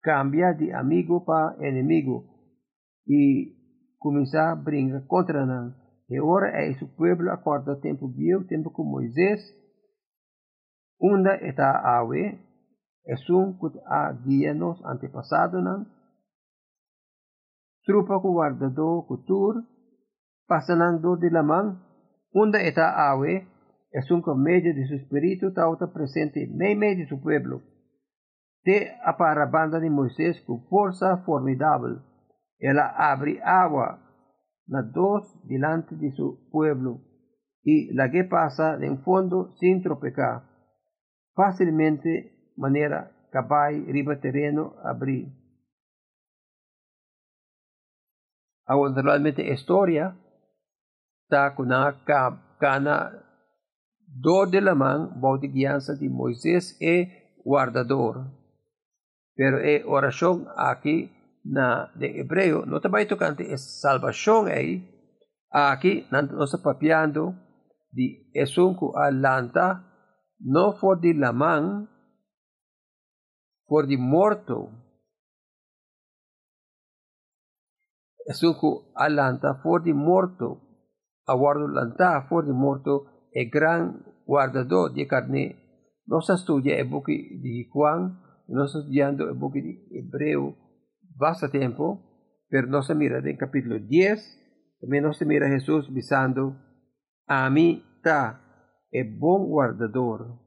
cambia 0.00 0.52
de 0.52 0.72
amigo 0.74 1.24
para 1.24 1.56
enemigo 1.60 2.24
y 3.04 3.96
comienza 3.98 4.50
a 4.50 4.54
brincar 4.54 5.06
contra 5.06 5.46
nan. 5.46 5.76
E 6.08 6.20
ora 6.20 6.62
é 6.62 6.74
su 6.74 6.94
pueblo 6.94 7.30
acorda 7.30 7.80
tempo 7.80 8.08
viu, 8.08 8.46
tempo 8.46 8.70
com 8.70 8.84
Moisés, 8.84 9.40
unda 11.02 11.34
está 11.34 11.98
awe, 11.98 12.38
es 13.04 13.28
un 13.28 13.58
que 13.58 13.80
a 13.86 14.12
guia 14.24 14.54
nos 14.54 14.78
antepasado 14.84 15.60
nan, 15.60 15.90
trupa 17.84 18.20
ku 18.22 18.30
guardador 18.30 19.06
cultur, 19.08 19.66
pasanando 20.46 21.16
de 21.16 21.30
la 21.30 21.42
man, 21.42 21.82
unda 22.30 22.62
está 22.62 23.10
awe, 23.10 23.48
es 23.90 24.10
un 24.12 24.22
medio 24.40 24.72
de 24.74 24.86
su 24.86 24.94
espíritu 24.94 25.52
tauta 25.52 25.92
presente 25.92 26.44
en 26.44 26.78
medio 26.78 27.04
de 27.04 27.08
su 27.08 27.20
pueblo. 27.20 27.62
Te 28.62 28.92
para 29.18 29.46
banda 29.46 29.80
de 29.80 29.90
Moisés 29.90 30.40
con 30.46 30.64
fuerza 30.68 31.18
formidable. 31.26 31.98
Ella 32.60 32.94
abre 32.96 33.42
agua, 33.42 33.98
las 34.68 34.92
dos 34.92 35.24
delante 35.48 35.96
de 35.96 36.12
su 36.12 36.48
pueblo, 36.52 37.00
y 37.64 37.92
la 37.92 38.08
que 38.12 38.22
pasa 38.22 38.78
en 38.80 39.02
fondo 39.02 39.52
sin 39.58 39.82
tropecar. 39.82 40.51
Fácilmente 41.34 42.52
manera 42.56 43.10
caballo 43.30 43.86
riba 43.86 44.20
terreno 44.20 44.74
abrir. 44.84 45.32
Ahora, 48.66 49.02
realmente 49.02 49.42
historia 49.50 50.16
está 51.24 51.54
con 51.54 51.70
cana 52.58 53.22
do 54.06 54.46
de 54.46 54.60
la 54.60 54.74
man, 54.74 55.20
guiança 55.40 55.96
de 55.96 56.08
Moisés 56.08 56.76
é 56.80 57.40
guardador. 57.44 58.30
Pero 59.34 59.58
é 59.58 59.82
oração 59.86 60.46
aqui 60.56 61.10
na 61.44 61.90
de 61.96 62.20
hebreu, 62.20 62.66
não 62.66 62.80
também 62.80 63.06
tocante 63.06 63.42
é 63.50 63.56
salvação 63.56 64.44
aí, 64.44 64.86
aqui 65.50 66.06
nós 66.10 66.54
papiando 66.62 67.34
de 67.92 68.30
esunco 68.34 68.96
alanta, 68.96 69.82
não 70.42 70.76
for 70.76 70.98
de 70.98 71.12
la 71.12 71.32
man, 71.32 71.88
for 73.66 73.86
de 73.86 73.96
morto. 73.96 74.70
Esunco 78.26 78.92
alanta 78.96 79.60
for 79.62 79.82
de 79.82 79.92
morto, 79.92 80.60
aguardo 81.26 81.66
lanta 81.66 82.26
for 82.28 82.44
de 82.44 82.52
morto, 82.52 83.06
e 83.32 83.46
gran 83.46 84.04
guardador 84.26 84.92
de 84.92 85.06
carne. 85.06 85.56
Nos 86.06 86.28
estudia 86.28 86.78
el 86.78 86.88
book 86.88 87.06
de 87.06 87.68
Juan, 87.70 88.20
nos 88.48 88.74
estudiando 88.74 89.28
el 89.28 89.34
book 89.34 89.54
de 89.54 89.86
Hebreo 89.90 90.56
bastante 91.16 91.58
tiempo, 91.58 92.00
pero 92.48 92.66
no 92.66 92.82
se 92.82 92.94
mira 92.94 93.18
en 93.18 93.36
capítulo 93.36 93.78
10, 93.78 94.78
también 94.80 95.04
no 95.04 95.12
se 95.12 95.24
mira 95.24 95.48
Jesús 95.48 95.92
visando 95.92 96.56
a 97.26 97.48
mí 97.50 97.84
está 97.96 98.51
el 98.92 99.18
buen 99.18 99.48
guardador. 99.48 100.38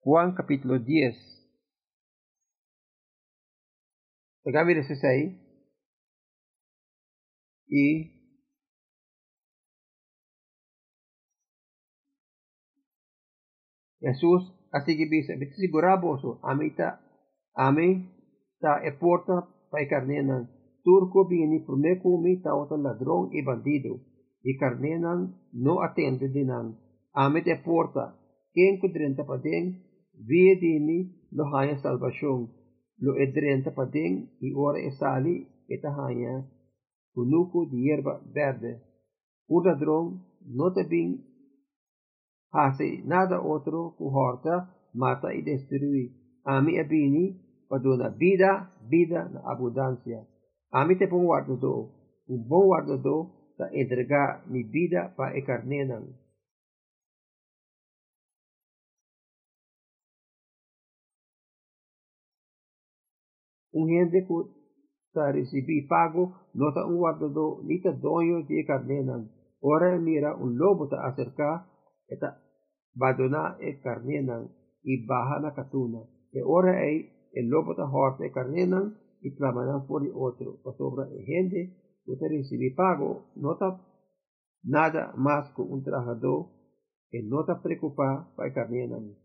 Juan 0.00 0.34
capítulo 0.34 0.78
10. 0.78 1.16
Acá 4.44 4.64
mira 4.64 4.82
ahí. 4.82 5.44
Y 7.68 8.18
Jesús 14.00 14.58
así 14.72 14.96
que 14.96 15.06
dice, 15.06 15.36
vete 15.36 15.54
siguraboso, 15.54 16.40
amita, 16.42 17.00
ame, 17.54 18.10
ta 18.60 18.80
e 18.84 18.92
porta 18.92 19.48
pa 19.70 19.78
carnenan, 19.88 20.50
turco 20.82 21.28
viene 21.28 21.64
primer 21.66 22.00
mi 22.04 22.40
ta 22.40 22.54
otro 22.54 22.76
ladrón 22.76 23.28
y 23.32 23.42
bandido, 23.42 24.00
y 24.42 24.56
carnenan 24.56 25.36
no 25.52 25.82
atende 25.82 26.28
dinan, 26.28 26.87
ame 27.12 27.42
te 27.42 27.56
porta, 27.56 28.16
quien 28.52 28.78
kudrenta 28.80 29.24
pa 29.24 29.38
den, 29.38 29.84
vie 30.12 30.56
dini 30.56 31.28
lo 31.30 31.44
haya 31.54 31.78
salvación, 31.78 32.50
lo 32.98 33.16
edrenta 33.16 33.74
pa 33.74 33.86
den, 33.86 34.30
y 34.40 34.52
ora 34.54 34.78
e 34.80 34.90
sali, 34.92 35.46
eta 35.68 35.88
haya, 35.88 36.46
kunuku 37.14 37.68
de 37.70 37.76
hierba 37.76 38.20
verde, 38.32 38.82
un 39.48 39.64
ladrón 39.64 40.24
no 40.44 40.72
te 40.72 40.84
bin 40.84 41.24
hace 42.50 43.02
nada 43.04 43.40
otro 43.40 43.94
que 43.98 44.04
horta, 44.04 44.74
mata 44.94 45.34
y 45.34 45.42
destruye. 45.42 46.12
A 46.44 46.60
mí 46.60 46.78
abini, 46.78 47.40
paduna 47.68 48.08
vida, 48.08 48.72
vida 48.88 49.28
na 49.28 49.40
abundancia. 49.40 50.26
A 50.70 50.84
mí 50.86 50.96
te 50.96 51.08
pongo 51.08 51.26
guardado, 51.26 51.92
un 52.26 52.48
bom 52.48 52.66
guardado, 52.66 53.32
ta 53.56 53.68
entregar 53.72 54.44
mi 54.46 54.62
vida 54.62 55.14
para 55.16 55.36
e 55.36 55.42
Un 63.78 63.88
ta 65.12 65.32
recibi 65.32 65.86
pago, 65.86 66.22
no 66.54 66.72
ta 66.74 66.84
un 66.86 66.96
guardado, 66.96 67.60
ni 67.64 67.80
ta 67.80 67.92
doño 67.92 68.46
de 68.48 68.64
carnenan. 68.64 69.30
Ora 69.60 69.98
mira 69.98 70.34
un 70.34 70.56
lobo 70.56 70.88
ta 70.88 71.06
acerca, 71.08 71.66
eta 72.08 72.28
badona 72.94 73.56
e 73.60 73.80
carnenan 73.80 74.42
y 74.82 75.06
baja 75.06 75.40
na 75.40 75.54
katuna. 75.54 76.00
E 76.32 76.40
ora 76.44 76.72
ei 76.88 76.96
el 77.32 77.46
lobo 77.48 77.74
ta 77.74 77.84
horta 77.84 78.24
e 78.26 78.30
carnenan 78.30 78.96
y 79.20 79.34
clamanan 79.36 79.86
por 79.86 80.04
el 80.04 80.12
otro. 80.14 80.60
Pa 80.62 80.72
sobra 80.78 81.04
e 81.10 81.18
gente 81.24 81.60
recibe 82.06 82.74
pago, 82.74 83.26
no 83.36 83.56
ta 83.56 83.80
nada 84.62 85.12
más 85.16 85.50
que 85.54 85.62
un 85.62 85.82
trabajador 85.82 86.46
que 87.10 87.22
no 87.22 87.44
ta 87.44 87.62
preocupa 87.62 88.32
para 88.36 88.52
carnenan. 88.52 89.16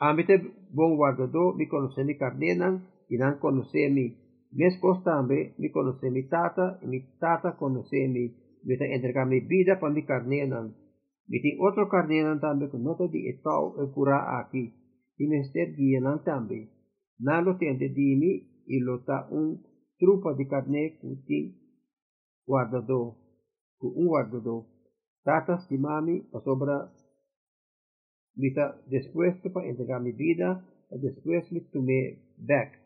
Ambite 0.00 0.34
bom 0.72 0.96
guardador 0.96 1.56
mi 1.56 1.68
conoce 1.68 2.04
mi 2.04 2.16
carnenan 2.16 2.74
y 3.08 3.16
nan 3.16 3.38
conoce 3.38 3.90
mi. 3.90 4.06
Mes 4.52 4.74
costambe 4.80 5.54
mi 5.58 5.70
conoce 5.70 6.10
mi 6.10 6.22
tata 6.26 6.78
y 6.82 6.86
mi 6.86 7.00
tata 7.18 7.56
conoce 7.56 8.08
mi 8.08 8.24
Mita 8.62 8.84
entregar 8.84 9.26
mi 9.26 9.40
vida 9.40 9.80
para 9.80 9.92
mi 9.92 10.04
carnenan. 10.04 10.74
Miti 11.26 11.56
otro 11.60 11.88
carnenan 11.88 12.40
también 12.40 12.70
con 12.70 12.82
nota 12.82 13.06
di 13.06 13.28
etau 13.28 13.80
e 13.80 13.90
cura 13.92 14.38
aquí. 14.40 14.74
Y 15.16 15.26
mester 15.26 15.72
guianan 15.76 16.22
también. 16.24 16.68
Nalo 17.18 17.56
tente 17.56 17.88
dimi 17.88 18.64
y 18.66 18.80
lo 18.80 19.02
ta 19.04 19.28
un 19.30 19.62
trupa 19.98 20.34
di 20.34 20.46
carne 20.46 20.98
cuti 21.00 21.56
guardado. 22.44 23.16
Cu 23.78 23.92
un 23.96 24.06
guardado. 24.06 24.66
Tatas 25.22 25.68
di 25.68 25.78
mami 25.78 26.20
pasobra 26.30 26.90
mita 28.34 28.80
dispuesto 28.86 29.52
para 29.52 29.68
entregar 29.68 30.00
mi 30.00 30.12
vida, 30.12 30.64
después 30.90 31.50
me 31.52 31.60
tomé 31.72 32.34
back. 32.38 32.78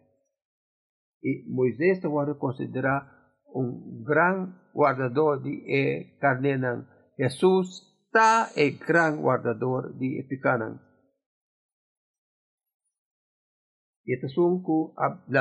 Y 1.20 1.44
Moisés 1.48 1.98
estaba 1.98 2.38
considera 2.38 3.10
un 3.46 4.02
gran 4.02 4.60
guardador 4.74 5.42
de 5.42 5.62
e 5.66 6.18
carnenan. 6.18 6.88
Jesús 7.16 7.94
está 8.06 8.48
el 8.56 8.78
gran 8.78 9.22
guardador 9.22 9.96
de 9.96 10.20
epicanan. 10.20 10.80
Y 14.04 14.12
este 14.12 14.26
es 14.26 14.36
un 14.36 14.62
que 14.62 15.32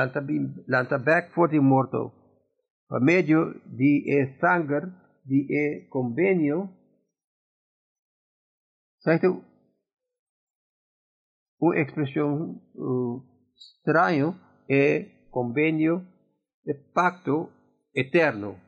lanta 0.66 0.98
back 0.98 1.34
for 1.34 1.50
the 1.50 1.60
morto. 1.60 2.14
Por 2.88 3.02
medio 3.02 3.52
de 3.66 4.04
e 4.06 4.38
sangre 4.40 4.86
de 5.24 5.46
e 5.50 5.88
convenio, 5.88 6.70
Una 11.64 11.80
expresión 11.80 12.60
uh, 12.74 13.24
extraño 13.54 14.38
es 14.68 15.06
convenio 15.30 16.06
de 16.62 16.74
pacto 16.74 17.52
eterno. 17.94 18.60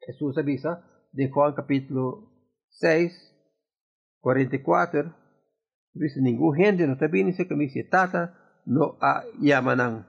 Jesús 0.00 0.38
avisa 0.38 0.88
de 1.12 1.28
Juan 1.28 1.52
capítulo 1.52 2.30
6, 2.70 3.12
44, 4.20 5.14
dice, 5.92 6.22
ningún 6.22 6.56
gente 6.56 6.86
no 6.86 6.94
está 6.94 7.08
bien, 7.08 7.26
dice 7.26 7.46
que 7.46 7.54
dice, 7.56 7.84
tata, 7.84 8.62
no 8.64 8.96
a 9.02 9.24
llamanan. 9.38 10.06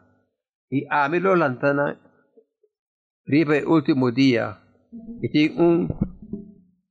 Y 0.69 0.86
a 0.89 1.10
mí 1.10 1.19
lo 1.19 1.36
lantana, 1.36 2.00
riba 3.26 3.58
el 3.58 3.67
último 3.67 4.10
día, 4.10 4.63
y 5.22 5.30
tiene 5.30 5.62
un 5.62 5.89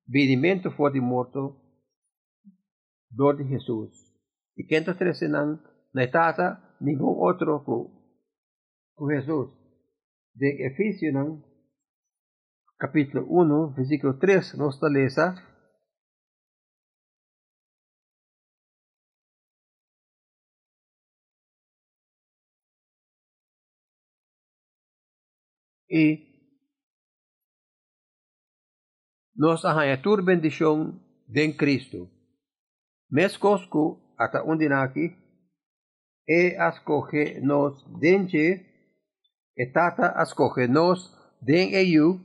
vinimiento 0.05 0.71
fuerte 0.71 1.01
muerto, 1.01 1.63
dor 3.09 3.39
de 3.39 3.47
Jesús. 3.47 4.12
Y 4.55 4.67
que 4.67 4.77
entonces 4.77 5.23
no 5.23 5.61
tata, 6.09 6.77
ningún 6.81 7.17
otro 7.19 7.65
con 7.65 9.09
Jesús 9.11 9.51
de 10.35 10.67
Efesios, 10.67 11.15
capítulo 12.79 13.25
1, 13.29 13.75
versículo 13.77 14.19
3, 14.19 14.57
nos 14.57 14.81
lesa. 14.91 15.49
Y 25.88 26.33
nos 29.35 29.65
tu 30.01 30.25
bendición 30.25 31.03
de 31.27 31.55
Cristo. 31.57 32.11
Mescosco 33.11 34.12
hasta 34.23 34.43
undinaki 34.45 35.07
e 36.27 36.57
ascoge 36.69 37.41
nos 37.41 37.75
denche 38.01 38.47
etata 39.57 40.07
ascoge 40.23 40.67
nos 40.67 40.99
den 41.41 41.75
eu 41.75 42.21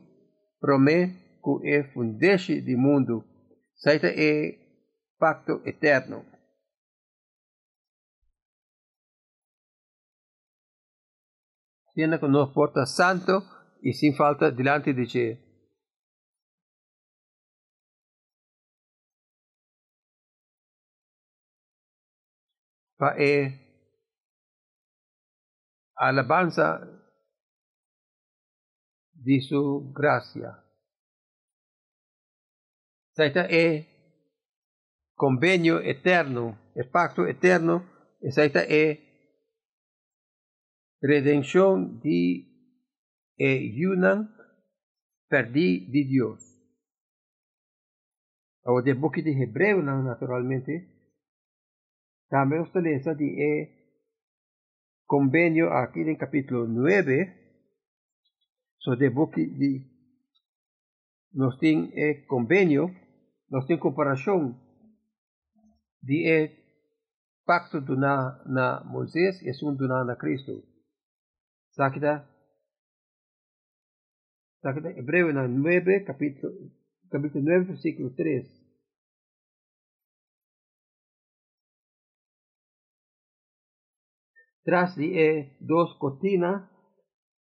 prome 0.60 1.00
cu 1.42 1.62
e 1.64 1.84
fundesci 1.94 2.62
di 2.62 2.76
mundo, 2.76 3.24
saita 3.74 4.08
e 4.08 4.60
pacto 5.18 5.64
eterno. 5.64 6.26
Tiene 11.94 12.20
que 12.20 12.28
nos 12.28 12.52
porta 12.54 12.86
santo 12.86 13.44
y 13.82 13.94
sin 13.94 14.14
falta 14.16 14.52
delante 14.52 14.94
de 14.94 15.08
Che. 15.08 15.47
Pa 22.98 23.14
e 23.14 23.68
alabanza 25.94 26.82
di 29.12 29.40
su 29.40 29.92
gracia. 29.92 30.64
Saita 33.12 33.46
è 33.46 33.86
convegno 35.14 35.80
eterno, 35.80 36.72
il 36.74 36.90
pacto 36.90 37.26
eterno, 37.26 38.16
e 38.20 38.32
saita 38.32 38.62
è 38.62 39.00
redención 41.00 42.00
di 42.00 42.46
e 43.36 43.54
yunan 43.54 44.28
perdi 45.28 45.88
di 45.90 46.06
Dios. 46.06 46.44
O 48.64 48.82
de 48.82 48.96
book 48.96 49.22
di 49.22 49.32
Hebreo 49.32 49.82
naturalmente, 49.82 50.97
también 52.30 52.62
usted 52.62 52.82
di 53.18 53.42
e 53.42 53.78
convenio 55.06 55.72
aquí 55.74 56.02
en 56.02 56.16
capítulo 56.16 56.68
9, 56.68 57.46
So 58.80 58.96
de 58.96 59.12
nos 61.32 61.60
tiene 61.60 61.92
e 61.94 62.26
convenio, 62.26 62.92
nos 63.50 63.66
tiene 63.68 63.82
comparación 63.82 64.62
de 66.02 66.44
e 66.44 66.68
pacto 67.46 67.82
duna 67.82 68.42
na 68.46 68.82
Moisés 68.86 69.42
es 69.44 69.62
un 69.64 69.78
duna 69.78 70.04
na 70.04 70.18
Cristo. 70.18 70.64
Sakita 71.72 72.28
Sakita 74.62 74.90
Hebreo 74.90 75.32
na 75.34 75.48
9 75.48 76.04
capítulo 76.06 76.54
capítulo 77.10 77.44
9 77.44 77.66
versículo 77.66 78.14
3. 78.16 78.57
Tras 84.68 84.92
de 85.00 85.08
e 85.28 85.30
dos 85.70 85.90
cortinas 86.02 86.60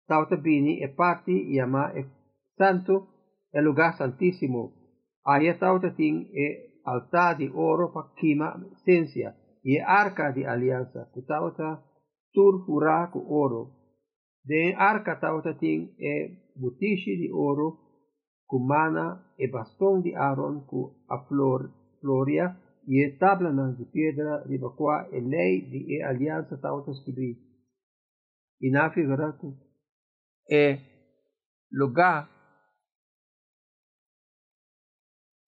Tauta 0.06 0.36
bini 0.36 0.84
e 0.84 0.88
parti 0.90 1.36
yama 1.56 1.94
e 1.96 2.04
santo 2.58 2.96
e 3.54 3.62
lugar 3.62 3.94
santísimo. 3.98 4.64
Aya 5.26 5.58
tauta 5.58 5.92
ting 5.96 6.28
e 6.34 6.48
altar 6.84 7.38
de 7.38 7.48
oro 7.50 7.94
pa 7.94 8.12
kima 8.18 8.50
esencia 8.74 9.30
e 9.64 9.80
arca 9.80 10.32
de 10.36 10.46
aliança. 10.46 11.10
Ku 11.14 11.22
tauta 11.32 11.70
tur 12.34 12.66
fura 12.66 13.08
ku 13.14 13.20
oro. 13.44 13.64
De 14.44 14.76
arca 14.78 15.16
tauta 15.16 15.54
ting 15.54 15.96
e 15.98 16.14
butishi 16.60 17.16
de 17.22 17.30
oro 17.32 17.68
ku 18.50 18.60
mana 18.60 19.06
e 19.40 19.48
bastón 19.48 20.04
de 20.04 20.12
Aaron 20.16 20.68
ku 20.70 20.80
a 21.08 21.18
flor, 21.28 21.62
floria 22.02 22.60
e 22.88 23.17
tablanas 23.17 23.78
de 23.78 23.86
piedra 23.86 24.43
de 24.48 24.60
qua 24.76 25.08
e 25.12 25.19
lei 25.19 25.62
de 25.69 25.96
e 25.96 26.04
aliança 26.04 26.58
tauta 26.58 26.93
scrivi. 26.93 27.38
Inafi 28.62 29.04
veratu 29.04 29.58
e 30.50 30.80
lugar 31.72 32.30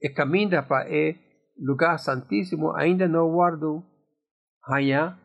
e 0.01 0.09
caminha 0.09 0.63
para 0.63 0.89
e 0.89 1.15
lugar 1.57 1.97
santíssimo 1.99 2.71
ainda 2.71 3.07
não 3.07 3.31
guardo 3.31 3.83
hanya 4.67 5.17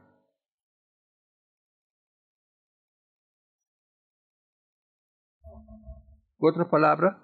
outra 6.39 6.65
palavra 6.65 7.19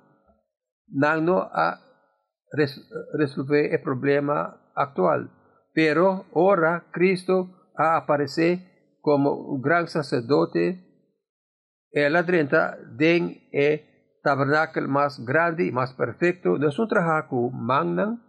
não 0.88 1.38
a 1.38 1.78
resolver 3.18 3.74
o 3.74 3.82
problema 3.82 4.65
atual 4.76 5.30
pero 5.72 6.26
ora 6.32 6.86
Cristo 6.92 7.70
a 7.76 7.96
aparecer 7.96 8.98
como 9.00 9.52
um 9.52 9.60
grande 9.60 9.90
sacerdote 9.90 10.82
el 11.92 12.16
adrenta 12.16 12.76
den 12.96 13.48
e 13.52 14.18
tabernáculo 14.22 14.88
más 14.88 15.24
grande 15.24 15.66
y 15.66 15.72
más 15.72 15.94
perfecto 15.94 16.58
de 16.58 16.70
su 16.70 16.86
trabajo 16.88 17.50
magnan 17.50 18.22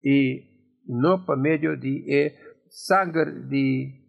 y 0.00 0.80
no 0.86 1.24
por 1.24 1.38
medio 1.38 1.76
de 1.76 2.04
e 2.08 2.38
sangre 2.68 3.32
de 3.48 4.02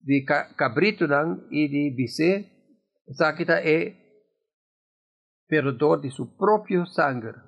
de 0.00 0.24
cabrito 0.56 1.04
y 1.50 1.68
de 1.68 1.94
bise 1.94 2.30
sakita 3.10 3.60
e 3.62 3.80
perdón 5.46 6.00
de 6.00 6.10
su 6.10 6.36
propio 6.36 6.86
sangre 6.86 7.47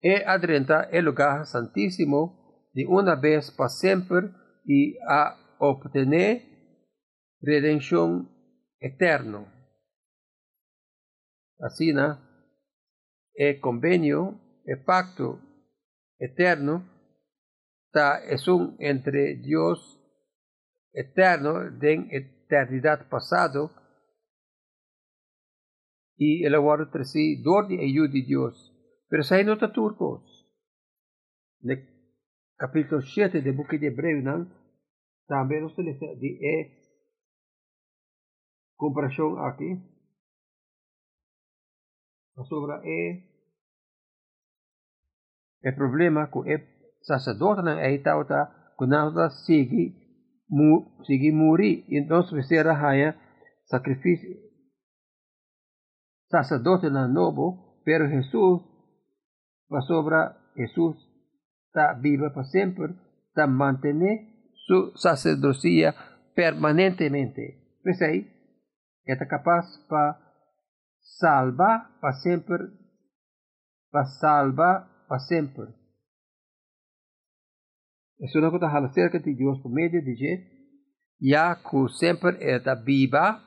e 0.00 0.24
adrenta 0.26 0.84
el 0.84 1.04
lugar 1.04 1.46
santísimo 1.46 2.70
de 2.72 2.86
una 2.86 3.14
vez 3.14 3.50
para 3.50 3.70
siempre 3.70 4.30
y 4.64 4.96
a 5.08 5.36
obtener 5.58 6.42
redención 7.40 8.30
eterno. 8.78 9.52
Así, 11.58 11.92
el 13.34 13.60
convenio, 13.60 14.40
el 14.64 14.84
pacto 14.84 15.40
eterno, 16.18 16.96
es 18.28 18.46
un 18.46 18.76
entre 18.78 19.36
Dios 19.36 19.98
eterno 20.92 21.70
de 21.70 22.08
eternidad 22.10 23.08
pasado 23.08 23.70
y 26.16 26.44
el 26.44 26.54
aguardo 26.54 26.84
entre 26.84 27.04
sí, 27.04 27.42
dor 27.42 27.68
de 27.68 27.82
ayuda 27.82 28.12
de 28.12 28.22
Dios. 28.22 28.75
Pero 29.08 29.22
nota 29.44 29.72
turcos, 29.72 30.46
no 31.62 31.74
capítulo 32.58 33.02
7 33.02 33.40
do 33.40 33.52
book 33.52 33.78
de 33.78 33.90
também 35.28 35.60
nós 35.60 35.74
temos 35.74 35.98
de 36.18 36.38
é 36.42 36.86
comparação 38.76 39.38
aqui 39.44 39.80
sobre 42.48 43.32
é 45.64 45.70
o 45.70 45.74
problema 45.74 46.28
com 46.28 46.40
o 46.40 46.44
sacerdote 47.02 47.62
tá 48.02 48.74
quando 48.76 48.90
nós 48.90 49.44
sigue 49.44 49.94
mu, 50.48 51.02
sigue 51.04 51.32
muri 51.32 51.86
então 51.88 52.22
se 52.22 52.34
você 52.34 52.62
raia 52.62 53.18
sacrifício 53.64 54.36
sacerdote 56.30 56.88
não 56.90 57.08
novo 57.08 57.80
pero 57.84 58.08
Jesus 58.08 58.75
va 59.72 59.80
sobre 59.82 60.16
Jesús 60.54 60.96
está 61.76 61.92
viva 61.94 62.32
para 62.32 62.46
siempre, 62.46 62.94
está 63.28 63.46
mantener 63.46 64.20
su 64.66 64.92
sacerdocia 64.96 65.94
permanentemente. 66.34 67.78
Pues 67.82 68.00
ahí, 68.00 68.26
está 69.04 69.28
capaz 69.28 69.66
para 69.88 70.18
salvar 71.18 72.00
para 72.00 72.14
siempre, 72.14 72.56
para 73.90 74.06
salvar 74.06 74.88
para 75.08 75.20
siempre. 75.20 75.64
Es 78.18 78.34
una 78.34 78.50
cosa 78.50 78.68
acerca 78.68 79.18
de 79.18 79.34
Dios 79.34 79.60
por 79.62 79.70
medio 79.70 80.02
de 80.02 80.14
Dios, 80.14 80.40
ya 81.18 81.60
que 81.62 81.88
siempre 81.92 82.38
está 82.40 82.74
viva, 82.74 83.42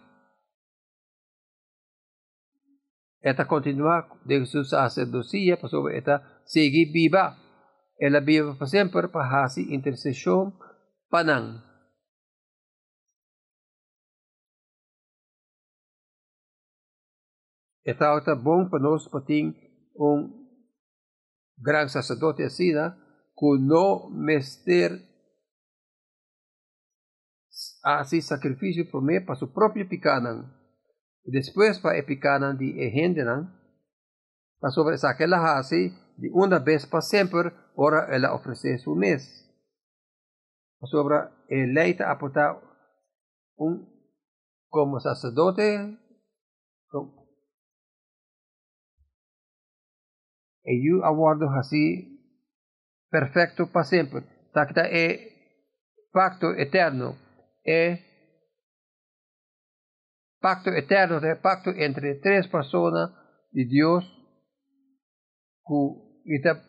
esta 3.22 3.46
continua 3.46 4.08
de 4.26 4.46
su 4.46 4.64
sacerdocia, 4.64 5.58
sobre 5.68 5.98
esta 5.98 6.42
seguir 6.46 6.92
viva. 6.92 7.38
Ela 7.98 8.22
viva 8.22 8.56
para 8.56 8.68
sempre 8.68 9.10
para 9.10 9.44
hasi 9.44 9.74
intercessão 9.74 10.58
panang. 11.10 11.62
Esta 17.84 18.14
outra 18.14 18.36
bom 18.36 18.70
para 18.70 19.26
ter 19.26 19.54
um 19.96 20.48
grande 21.58 21.92
sacerdote 21.92 22.44
assim, 22.44 22.72
que 23.38 23.58
não 23.60 24.10
mester 24.12 24.92
assim 27.84 28.22
sacrifício 28.22 28.90
por 28.90 29.02
mim 29.02 29.20
para 29.26 29.36
seu 29.36 29.48
próprio 29.48 29.88
picanan. 29.90 30.59
E 31.26 31.32
depois 31.32 31.80
para 31.80 32.02
de 32.58 32.80
ehendenan, 32.80 33.54
para 34.60 34.72
sobre 34.72 34.96
essa 34.96 35.10
aquela 35.10 35.58
assim, 35.58 35.90
de 36.18 36.30
uma 36.32 36.60
vez 36.60 36.86
para 36.86 37.02
sempre, 37.02 37.52
ora 37.76 38.08
ela 38.14 38.34
oferece 38.34 38.78
su 38.80 38.96
mes. 38.96 39.46
Sobre 40.84 41.16
el 41.50 41.74
leita 41.74 42.10
aportar 42.10 42.62
un 43.58 43.86
como 44.70 45.00
sacerdote 45.00 45.98
e 50.66 50.92
eu 50.92 51.04
aguardo 51.04 51.46
assim 51.50 52.20
perfeito 53.10 53.68
para 53.68 53.84
sempre. 53.84 54.22
Takta 54.54 54.82
é 54.82 55.32
pacto 56.12 56.48
eterno, 56.54 57.18
é 57.66 58.09
pacto 60.40 60.70
eterno, 60.70 61.18
é 61.26 61.36
pacto 61.36 61.70
entre 61.72 62.16
três 62.16 62.48
pessoas 62.48 63.12
de 63.52 63.66
Deus 63.66 64.06
que 65.66 66.36
está 66.36 66.62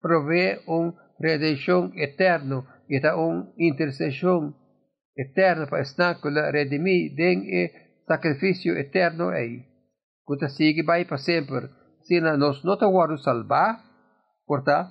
provee 0.00 0.60
una 0.66 0.94
redención 1.18 1.92
eterna, 1.96 2.84
está 2.88 3.16
una 3.16 3.52
intercesión 3.56 4.54
eterna 5.14 5.66
para 5.66 5.82
estar 5.82 6.20
con 6.20 6.34
la 6.34 6.50
redimir 6.50 7.14
den 7.14 7.44
el 7.48 7.70
sacrificio 8.06 8.76
eterno 8.76 9.30
ahí. 9.30 9.64
Que 10.26 10.48
sigue 10.48 10.82
vai 10.82 11.04
para 11.04 11.18
sempre. 11.18 11.70
Se 12.02 12.20
nós 12.20 12.62
não 12.64 12.76
te 12.76 12.84
guardo 12.84 13.16
salvar, 13.18 13.80
porta, 14.46 14.90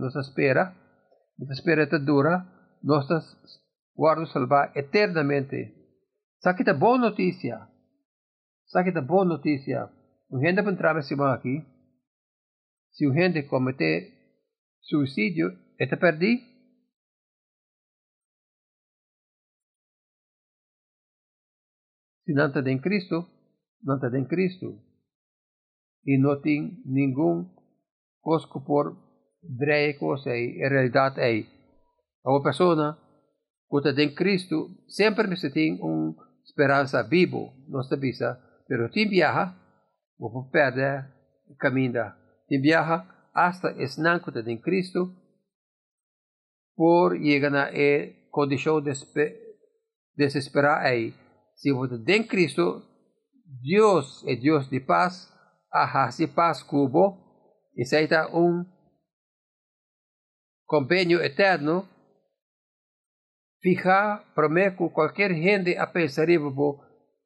nos 0.00 0.14
espera, 0.16 0.74
nos 1.36 1.50
espera 1.50 1.88
te 1.88 1.98
dura, 1.98 2.46
te 2.80 3.14
guardo 3.94 4.26
salvar 4.26 4.70
eternamente. 4.76 5.77
Notícia? 6.98 7.68
Sabe 8.66 8.92
que 8.92 8.98
é 8.98 9.02
boa 9.02 9.24
notícia? 9.24 9.90
Não 10.30 10.40
renda 10.40 10.62
para 10.62 10.72
entrar 10.72 10.96
aqui. 11.32 11.64
Si 12.90 13.06
un 13.06 13.14
gente 13.14 13.48
comete 13.48 14.12
suicidio, 14.80 15.50
está 15.78 15.96
perdido. 15.96 16.42
Si 22.24 22.34
no 22.34 22.46
está 22.46 22.60
en 22.70 22.78
Cristo, 22.78 23.26
no 23.82 23.94
está 23.94 24.16
en 24.16 24.26
Cristo. 24.26 24.66
Y 26.04 26.18
no 26.18 26.40
tiene 26.40 26.82
ningún 26.84 27.54
cosco 28.20 28.64
por 28.64 28.96
dreie 29.40 29.96
cosa 29.98 30.36
en 30.62 30.70
realidad 30.70 31.18
hay. 31.18 31.48
Una 32.22 32.44
persona 32.44 32.98
que 33.70 33.88
está 33.88 34.02
en 34.02 34.14
Cristo 34.14 34.68
siempre 34.86 35.26
tiene 35.50 35.80
una 35.80 36.27
esperanza 36.48 37.02
vivo, 37.02 37.54
no 37.68 37.80
está 37.80 37.96
vista, 37.96 38.40
pero 38.66 38.90
si 38.90 39.06
viaja, 39.06 39.56
o 40.18 40.50
perder 40.50 41.04
el 41.48 41.56
camino 41.56 42.14
de 42.48 42.58
viaja 42.58 43.30
hasta 43.32 43.70
esnáncota 43.70 44.42
de 44.42 44.60
Cristo 44.60 45.14
por 46.74 47.18
llegar 47.18 47.54
a 47.54 47.70
la 47.70 48.30
condición 48.30 48.82
de 48.82 48.94
desesperar 50.14 50.84
ahí. 50.84 51.14
Si 51.54 51.70
vos 51.70 51.90
en 52.06 52.24
Cristo, 52.24 52.84
Dios 53.60 54.24
es 54.26 54.40
Dios 54.40 54.70
de 54.70 54.80
paz, 54.80 55.32
ajá, 55.70 56.10
paz 56.34 56.64
cubo, 56.64 57.70
y 57.74 57.84
se 57.84 58.02
está 58.02 58.26
un 58.28 58.66
convenio 60.64 61.22
eterno, 61.22 61.88
fija, 63.60 64.24
prometo 64.34 64.90
cualquier 64.90 65.34
gente 65.34 65.76
a 65.76 65.86
pensar 65.86 66.28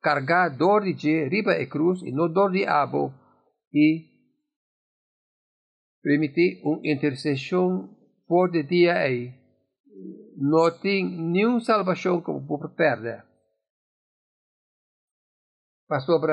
cargar 0.01 0.57
dor 0.57 0.85
de 0.85 1.29
riba 1.29 1.59
e 1.59 1.69
cruz 1.69 2.03
y 2.03 2.13
no 2.13 2.29
dor 2.29 2.51
de 2.53 2.67
abo, 2.67 3.15
y 3.71 4.13
permitir 6.03 6.61
uma 6.65 6.81
intercessão 6.83 7.97
por 8.27 8.51
de 8.51 8.65
dia 8.65 8.99
aí. 8.99 9.33
Não 10.37 10.71
tem 10.81 11.05
nenhuma 11.05 11.61
salvação 11.61 12.21
como 12.21 12.45
por 12.47 12.75
perder. 12.75 13.25
Mas 15.89 16.05
sobre 16.05 16.33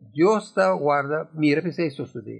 Deus 0.00 0.48
está 0.48 0.72
guarda, 0.74 1.30
mira 1.34 1.60
para 1.60 1.70
isso 1.70 2.06
tudo. 2.10 2.30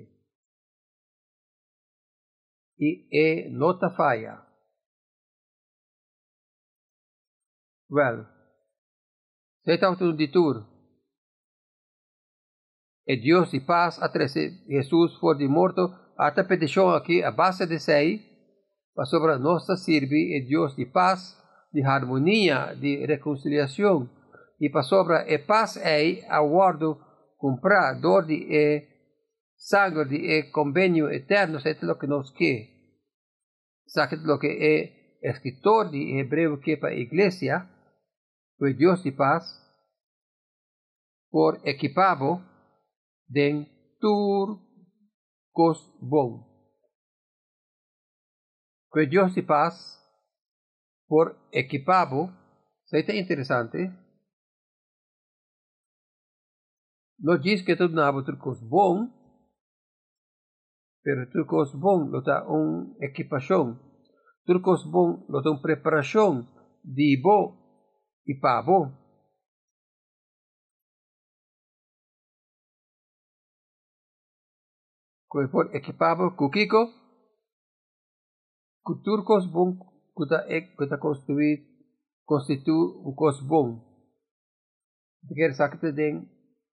E 2.79 3.09
é 3.13 3.51
nota 3.51 3.91
falha. 3.91 4.52
Well, 7.93 8.25
tudo 9.99 10.17
de 10.17 10.29
tudo. 10.29 10.67
É 13.07 13.17
Deus 13.17 13.51
de 13.51 13.61
paz, 13.61 14.01
a 14.01 14.09
Jesus 14.09 15.19
for 15.19 15.37
de 15.37 15.47
morto, 15.47 15.95
esta 16.19 16.43
petição 16.43 16.89
aqui, 16.89 17.23
a 17.23 17.31
base 17.31 17.67
de 17.67 17.79
sei, 17.79 18.23
para 18.95 19.05
sobre 19.05 19.37
nossa 19.37 19.77
serve 19.77 20.39
é 20.39 20.41
Deus 20.41 20.75
de 20.75 20.87
paz, 20.87 21.37
de 21.71 21.83
harmonia, 21.83 22.75
de 22.75 23.05
reconciliação, 23.05 24.09
e 24.59 24.71
para 24.71 24.85
sobre 24.85 25.35
a 25.35 25.39
paz 25.47 25.77
é 25.77 26.27
aguardo 26.31 26.99
comprar 27.37 28.01
dor 28.01 28.25
de 28.25 28.35
e 28.35 28.89
sangue 29.55 30.07
de 30.07 30.17
e 30.17 30.45
convênio 30.45 31.11
eterno, 31.11 31.59
é 31.59 31.93
o 31.93 31.99
que 31.99 32.07
nós 32.07 32.31
quer. 32.31 32.71
Sabe 33.87 34.17
o 34.17 34.39
que 34.39 34.47
é 34.47 35.29
escritor 35.31 35.91
de 35.91 36.19
hebreu 36.19 36.59
que 36.59 36.79
para 36.79 36.89
a 36.89 36.97
igreja, 36.97 37.69
de 38.71 39.13
paz, 39.13 39.45
por 41.31 41.61
equipado 41.67 42.41
de 43.27 43.67
tur 43.99 44.61
Cosbon. 45.53 46.47
Que 48.93 49.07
Dios 49.07 49.35
de 49.35 49.43
paz 49.43 49.99
por 51.09 51.37
equipado, 51.53 52.31
seita 52.85 53.15
interessante. 53.15 53.91
Não 57.19 57.39
diz 57.39 57.63
que 57.63 57.77
tudo 57.77 57.95
nabo 57.95 58.25
turcos 58.25 58.61
bom, 58.61 59.09
pero 61.03 61.31
turcos 61.31 61.75
bom 61.75 62.09
lo 62.11 62.23
ta 62.23 62.45
un 62.49 62.97
equipação. 63.01 63.79
Turcos 64.45 64.85
bom 64.91 65.25
lo 65.29 65.43
ta 65.43 65.51
un 65.51 65.61
preparação 65.61 66.49
de 66.83 67.21
bo 67.23 67.62
e 68.27 68.35
pavo. 68.41 69.03
por 75.51 75.75
equipado 75.75 76.37
Kukiko, 76.37 76.93
turcos 79.03 79.47
bom 79.47 79.93
kuta 80.15 80.45
ek 80.49 80.77
kuta 80.77 80.99
constituir 80.99 81.65
constitu 82.25 83.03
un 83.07 83.15
cos 83.15 83.41
bom. 83.41 83.81
Quer 85.37 85.55
sakte 85.55 85.93
den 85.93 86.29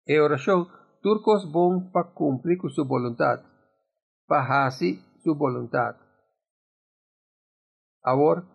e 0.06 0.20
oração 0.20 0.68
turcos 1.02 1.46
bom 1.46 1.92
para 1.92 2.12
cumprir 2.12 2.58
com 2.58 2.70
sua 2.70 2.86
vontade, 2.86 3.44
para 4.28 4.46
fazer 4.46 5.00
sua 5.24 5.36
vontade. 5.36 6.00
Agora, 8.04 8.46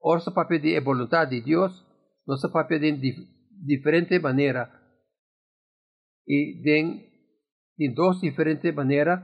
orsa 0.00 0.30
para 0.30 0.48
pedir 0.48 0.76
a 0.76 0.84
vontade 0.84 1.40
de 1.40 1.46
Deus, 1.50 1.72
nossa 2.26 2.48
para 2.50 2.66
pedir 2.66 2.98
de 2.98 3.26
diferente 3.62 4.18
maneira 4.18 4.70
e 6.26 6.60
de, 6.62 7.94
duas 7.94 8.20
diferentes 8.20 8.74
maneiras, 8.74 9.20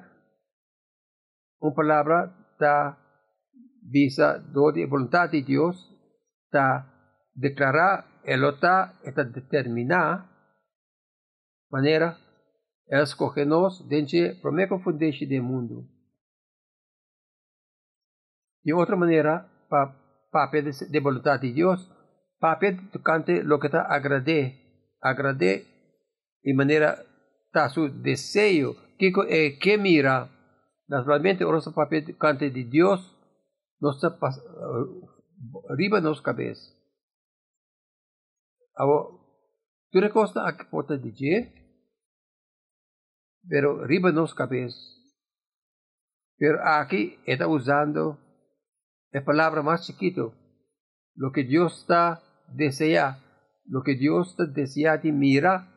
uma 1.60 1.74
palavra 1.74 2.32
está 2.52 2.98
visa 3.82 4.38
de 4.38 4.86
vontade 4.86 5.40
de 5.40 5.46
Deus, 5.54 5.76
está 6.44 6.88
declarar, 7.34 8.20
ela 8.24 8.50
está, 8.50 9.00
está 9.04 9.24
determinar 9.24 10.30
maneira 11.70 12.16
escoge-nos 12.88 13.86
dentro 13.88 14.40
primeira 14.40 14.78
fundeixe 14.78 15.26
do 15.26 15.42
mundo. 15.42 15.88
De 18.64 18.72
outra 18.72 18.96
maneira, 18.96 19.48
para 19.68 19.88
papel 20.30 20.70
de 20.70 21.00
vontade 21.00 21.48
de 21.48 21.54
Deus, 21.54 21.80
papel 22.42 22.90
tocante 22.90 23.40
o 23.46 23.60
que 23.60 23.68
está 23.68 23.86
agrade, 23.86 24.40
agrade 25.00 25.64
de 26.42 26.54
maneira 26.54 26.98
está 27.46 27.68
su 27.70 27.88
desejo, 27.88 28.74
que 28.98 29.12
é 29.28 29.52
que 29.62 29.78
mira, 29.78 30.28
naturalmente, 30.88 31.44
o 31.44 31.52
nosso 31.52 31.72
papel 31.72 32.04
tocante 32.04 32.50
de 32.50 32.64
Deus, 32.64 33.00
nossa 33.80 34.18
riba 35.78 36.00
nos 36.00 36.20
cabeça. 36.20 36.66
Agora, 38.74 39.14
tu 39.92 40.00
recosta 40.00 40.48
a 40.48 40.56
que 40.56 40.64
pode 40.64 40.98
dizer, 40.98 41.52
pero 43.48 43.86
riba 43.86 44.10
nos 44.10 44.34
cabeça. 44.34 44.80
Pero 46.38 46.58
aqui 46.60 47.20
está 47.24 47.46
usando 47.46 48.18
la 49.12 49.22
palabra 49.22 49.62
más 49.62 49.86
chiquito, 49.86 50.34
lo 51.14 51.30
que 51.30 51.44
Dios 51.44 51.82
está 51.82 52.20
desea, 52.54 53.18
lo 53.66 53.82
que 53.82 53.94
Dios 53.94 54.36
desea 54.54 54.98
de 54.98 55.12
mira, 55.12 55.68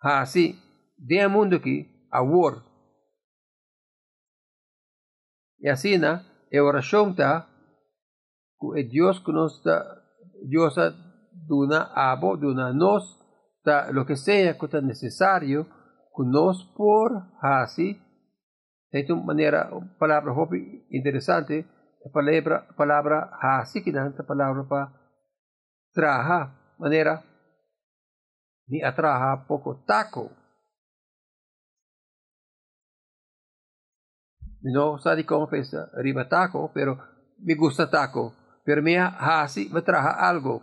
así, 0.00 0.58
de 0.96 1.26
mundo 1.28 1.56
aquí, 1.56 2.08
a 2.10 2.22
war. 2.22 2.62
Y 5.58 5.68
así, 5.68 5.98
na, 5.98 6.26
e 6.50 6.60
oración 6.60 7.10
está, 7.10 7.48
que 8.58 8.84
Dios 8.84 9.20
que 9.20 9.32
nos 9.32 9.58
está, 9.58 10.02
Dios 10.44 10.78
duna 11.46 11.90
abo, 11.94 12.36
duna 12.36 12.72
nos, 12.72 13.18
ta, 13.62 13.90
lo 13.92 14.04
que 14.04 14.16
sea 14.16 14.58
que 14.58 14.66
está 14.66 14.80
necesario, 14.80 15.66
que 16.14 16.22
por 16.76 17.12
así, 17.40 18.00
de 18.90 19.06
una 19.12 19.22
manera, 19.22 19.70
palabra 19.98 20.34
interesante, 20.90 21.66
palavra, 22.12 22.66
palavra 22.76 23.30
hasi 23.40 23.82
kinahanglan 23.82 24.26
palavra 24.26 24.64
pa 24.68 25.01
traha 25.92 26.74
manera 26.78 27.22
ni 28.66 28.82
atraha 28.82 29.46
poco 29.46 29.84
taco. 29.84 30.30
No 34.62 34.98
sabe 34.98 35.26
como 35.26 35.48
pensa 35.48 35.90
arriba 35.94 36.28
taco, 36.28 36.70
pero 36.72 36.98
me 37.38 37.54
gusta 37.54 37.90
taco. 37.90 38.34
Pero 38.64 38.80
me 38.82 38.96
hasi 38.96 39.68
me 39.70 39.82
traja 39.82 40.28
algo. 40.28 40.62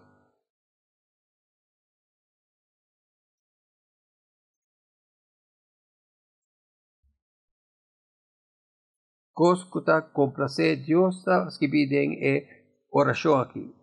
Coscuta 9.34 10.12
complacer 10.12 10.84
Dios 10.84 11.24
que 11.60 11.70
piden 11.70 12.14
e 12.22 12.88
oración 12.90 13.40
aquí. 13.40 13.79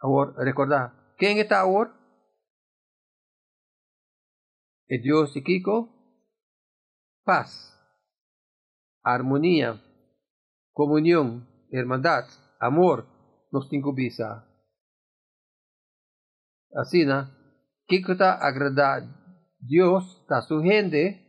Ahora, 0.00 0.32
recordar, 0.38 1.14
¿quién 1.18 1.38
está 1.38 1.60
ahora? 1.60 1.94
El 4.88 5.02
Dios 5.02 5.32
Kiko, 5.44 5.88
paz, 7.22 7.78
armonía, 9.02 9.80
comunión, 10.72 11.48
hermandad, 11.70 12.24
amor, 12.58 13.06
nos 13.52 13.68
tengo 13.68 13.94
visa. 13.94 14.46
Así, 16.74 17.04
¿no? 17.04 17.30
Kiko 17.86 18.12
está 18.12 18.34
agrada 18.34 19.56
Dios, 19.58 20.18
está 20.22 20.40
su 20.42 20.60
gente, 20.60 21.26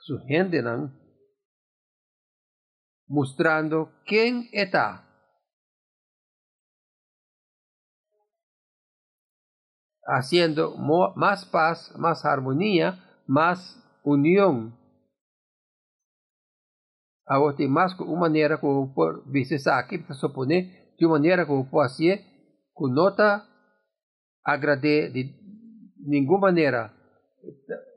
su 0.00 0.18
gente, 0.26 0.62
¿no? 0.62 1.06
mostrando 3.08 3.92
quién 4.04 4.48
está. 4.52 5.05
Haciendo 10.06 10.76
más 11.16 11.44
paz, 11.44 11.92
más 11.98 12.24
armonía, 12.24 12.98
más 13.26 13.82
unión. 14.04 14.78
Agora 17.26 17.56
tem 17.56 17.66
mais 17.66 17.92
uma 17.98 18.20
maneira 18.20 18.58
como 18.58 18.94
por 18.94 19.28
vices 19.28 19.66
aqui 19.66 19.98
para 19.98 20.14
suponer 20.14 20.94
de 20.96 21.04
uma 21.04 21.16
maneira 21.16 21.44
como 21.44 21.68
pode 21.68 21.96
ser 21.96 22.24
com 22.72 22.86
nota 22.86 23.44
agrade 24.44 25.10
de 25.10 25.34
nenhuma 26.06 26.38
maneira 26.38 26.92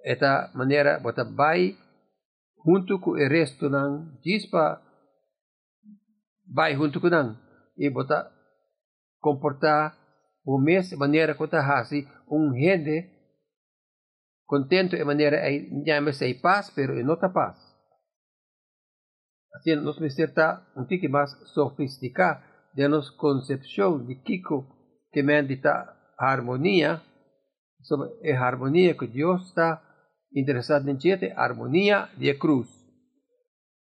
esta 0.04 0.52
maneira 0.56 1.00
bota 1.00 1.24
vai 1.24 1.78
junto 2.66 3.00
com 3.00 3.12
o 3.12 3.16
resto 3.16 3.70
não 3.70 4.18
diz 4.24 4.46
para 4.48 4.82
vai 6.48 6.76
junto 6.76 7.00
com 7.00 7.10
nang 7.10 7.38
e 7.78 7.90
bota 7.90 8.32
comportar 9.20 9.99
o 10.46 10.60
mes 10.60 10.92
maneira 10.94 11.36
tá 11.36 11.60
hasi 11.60 12.08
um 12.30 12.54
gente 12.54 13.10
contento 14.46 14.96
e 14.96 15.04
maneira 15.04 15.38
é 15.38 15.52
llame 15.86 16.14
se 16.14 16.34
paz 16.36 16.72
pero 16.72 17.00
e 17.00 17.04
nota 17.04 17.30
paz. 17.30 17.58
Assim 19.56 19.76
nos 19.76 20.00
necessita 20.00 20.66
um 20.76 20.86
tique 20.86 21.08
mais 21.08 21.32
sofisticado 21.54 22.44
de 22.76 22.88
nos 22.88 23.10
concepção 23.10 24.06
de 24.06 24.16
Kiko 24.16 24.66
que 25.12 25.24
mendita 25.24 25.96
harmonia 26.18 27.02
sobre 27.82 28.32
a 28.32 28.46
harmonia 28.46 28.96
que 28.96 29.08
Deus 29.08 29.48
está 29.48 29.82
interessado 30.36 30.90
em 30.90 31.00
gente 31.00 31.32
harmonia 31.36 32.10
de 32.18 32.34
cruz. 32.36 32.68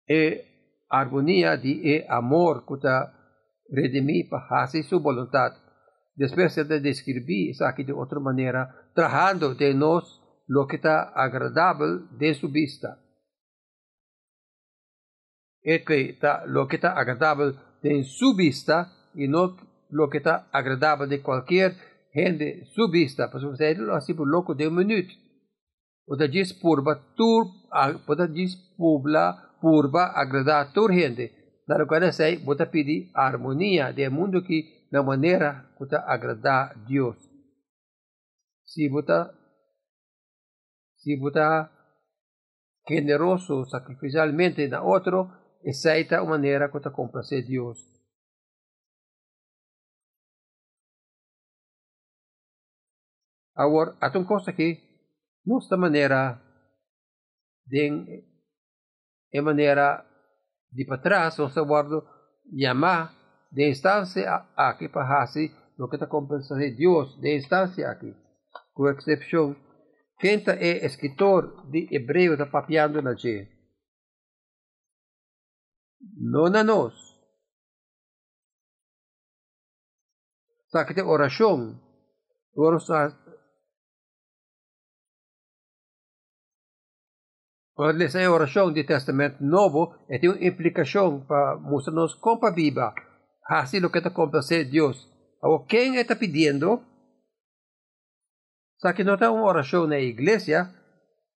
E 0.07 0.43
armonía 0.89 1.55
de 1.57 1.81
e 1.83 2.05
amor 2.09 2.65
que 2.65 2.75
redimir 3.69 4.29
para 4.29 4.63
hacer 4.63 4.83
su 4.83 4.99
voluntad. 4.99 5.62
Después 6.15 6.55
de 6.55 6.79
describir 6.79 7.51
eso 7.51 7.65
aquí 7.65 7.83
de 7.83 7.93
otra 7.93 8.19
manera, 8.19 8.91
trabajando 8.93 9.55
de 9.55 9.73
nos 9.73 10.21
lo 10.47 10.67
que 10.67 10.75
está 10.75 11.09
agradable 11.15 12.05
de 12.17 12.33
su 12.35 12.49
vista. 12.49 12.99
Es 15.61 15.83
que 15.85 16.09
está 16.09 16.45
lo 16.45 16.67
que 16.67 16.75
está 16.75 16.91
agradable 16.91 17.55
de 17.81 18.03
su 18.03 18.35
vista 18.35 18.93
y 19.15 19.27
no 19.27 19.55
lo 19.89 20.09
que 20.09 20.17
está 20.17 20.49
agradable 20.51 21.07
de 21.07 21.21
cualquier 21.21 21.75
gente 22.11 22.65
su 22.73 22.89
vista. 22.89 23.31
Pues 23.31 23.43
usted 23.43 23.77
lo 23.77 23.95
hace 23.95 24.13
por 24.13 24.27
loco 24.27 24.53
de 24.53 24.67
un 24.67 24.75
minuto. 24.75 25.13
O 26.05 26.17
de 26.17 26.27
diz 26.27 26.53
purba 26.53 27.13
tur, 27.15 27.47
o 28.05 28.15
de 28.15 28.27
diz 28.27 28.55
publa 28.77 29.55
purba 29.61 30.11
agradar 30.13 30.67
a 30.67 30.73
toda 30.73 30.93
gente. 30.93 31.43
Na 31.65 31.85
qual 31.85 32.11
sei, 32.11 32.37
bota 32.37 32.65
pedir 32.65 33.09
a 33.15 33.25
harmonia 33.25 33.93
do 33.93 34.11
mundo 34.11 34.43
que 34.43 34.72
na 34.93 35.01
maneira 35.01 35.73
que 35.75 35.95
agradar 35.95 36.69
a 36.69 36.73
Deus. 36.85 37.17
Se 38.63 38.87
bota 38.87 39.33
se 40.97 41.17
bota 41.17 41.67
generoso 42.87 43.65
sacrificialmente 43.65 44.67
na 44.67 44.83
outro, 44.83 45.31
aceita 45.67 46.19
a 46.19 46.25
maneira 46.25 46.69
que 46.69 46.91
complacer 46.91 47.43
Deus. 47.43 47.79
Agora, 53.55 53.97
há 53.99 54.15
uma 54.15 54.27
coisa 54.27 54.53
que, 54.53 54.79
nossa 55.43 55.75
maneira 55.75 56.39
de 57.65 57.89
em 59.33 59.41
maneira 59.41 60.05
de 60.71 60.85
para 60.85 61.01
trás, 61.01 61.39
o 61.39 61.49
seu 61.49 61.65
guardo 61.65 62.07
chamar 62.55 63.22
de 63.53 63.69
instância 63.69 64.47
aqui 64.55 64.89
para 64.89 65.07
fazer 65.07 65.51
o 65.77 65.87
que 65.87 65.95
está 65.95 66.07
compensando 66.07 66.59
Deus 66.75 67.19
de 67.19 67.37
instância 67.37 67.89
aqui. 67.89 68.13
Com 68.73 68.89
exceção, 68.89 69.55
quem 70.19 70.43
é 70.47 70.85
escritor 70.85 71.69
de 71.69 71.87
hebreu 71.91 72.33
está 72.33 72.45
papiando 72.45 73.01
na 73.01 73.15
G. 73.15 73.47
no 76.17 76.49
na 76.49 76.63
nos. 76.63 76.93
Sa 80.67 80.85
kita 80.85 81.05
orasyon, 81.05 81.77
oras 82.57 82.85
sa 82.85 83.13
Quando 87.75 88.07
sa 88.07 88.29
oração 88.29 88.71
do 88.71 88.85
Testamento 88.85 89.43
Novo, 89.43 89.95
é 90.07 90.19
tem 90.19 90.29
uma 90.29 90.45
implicação 90.45 91.25
para 91.25 91.57
mostrar-nos 91.57 92.13
como 92.13 92.53
viva, 92.53 92.93
assim 93.47 93.83
o 93.83 93.89
que 93.89 93.97
está 93.97 94.09
acontecendo 94.09 94.71
Deus. 94.71 95.11
Agora, 95.41 95.65
quem 95.67 95.95
está 95.95 96.15
pedindo? 96.15 96.85
Sabe 98.79 98.97
que 98.97 99.03
não 99.03 99.15
está 99.15 99.31
uma 99.31 99.45
oração 99.45 99.87
na 99.87 99.99
igreja, 99.99 100.71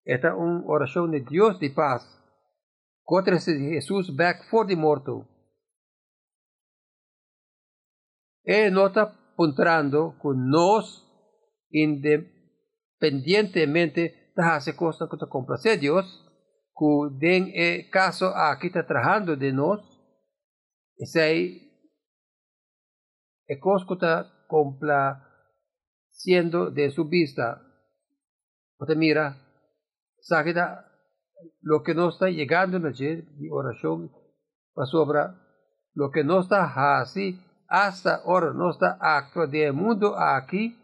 é 0.06 0.18
uma 0.34 0.70
oração 0.70 1.10
de 1.10 1.22
Deus 1.22 1.58
de 1.60 1.70
paz. 1.70 2.06
Contra 3.04 3.40
Jesus 3.40 4.10
back 4.10 4.46
for 4.50 4.68
the 4.68 4.76
morto. 4.76 5.26
E 8.46 8.70
não 8.70 8.88
está 8.88 9.04
apontando 9.04 10.14
que 10.22 10.28
nós, 10.36 11.06
independentemente 11.72 14.14
da 14.36 14.56
hace 14.56 14.74
costa 14.74 15.08
que 15.08 15.16
está 15.16 15.28
complacer 15.28 15.80
Deus, 15.80 16.06
que 16.78 17.10
den 17.18 17.90
caso 17.90 18.28
aqui 18.28 18.68
está 18.68 18.84
trabajando 18.84 19.36
de 19.36 19.52
nós, 19.52 19.82
esse 21.00 21.67
que 23.48 23.60
está 23.94 24.46
complaciendo 24.48 26.72
de 26.72 26.90
su 26.92 27.08
vista. 27.08 27.62
Você 28.80 28.96
mira, 28.96 29.38
sabe 30.22 30.54
lo 31.62 31.84
que 31.84 31.94
no 31.94 32.10
está 32.10 32.30
llegando 32.30 32.80
na 32.80 32.90
de 32.90 33.24
oración 33.52 34.12
para 34.74 34.86
sobra, 34.86 35.36
lo 35.94 36.10
que 36.12 36.24
no 36.24 36.40
está 36.42 37.00
así, 37.00 37.40
hasta 37.68 38.18
ahora 38.18 38.54
no 38.54 38.70
está 38.70 38.98
acto 39.00 39.48
de 39.48 39.72
mundo 39.72 40.16
aquí, 40.18 40.78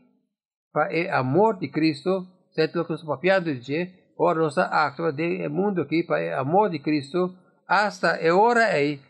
para 0.71 0.89
el 0.89 1.11
amor 1.11 1.59
de 1.59 1.69
Cristo, 1.69 2.25
se 2.51 2.71
lo 2.73 2.87
que 2.87 2.93
está 2.93 3.05
papiando 3.05 3.53
de 3.53 4.03
ora 4.17 4.39
nossa 4.39 4.65
actua 4.65 5.11
de 5.11 5.47
mundo 5.49 5.81
aqui 5.81 6.03
para 6.03 6.39
amor 6.39 6.69
de 6.69 6.79
Cristo 6.79 7.35
hasta 7.67 8.15
a 8.15 8.35
hora 8.35 8.65
aí 8.65 9.01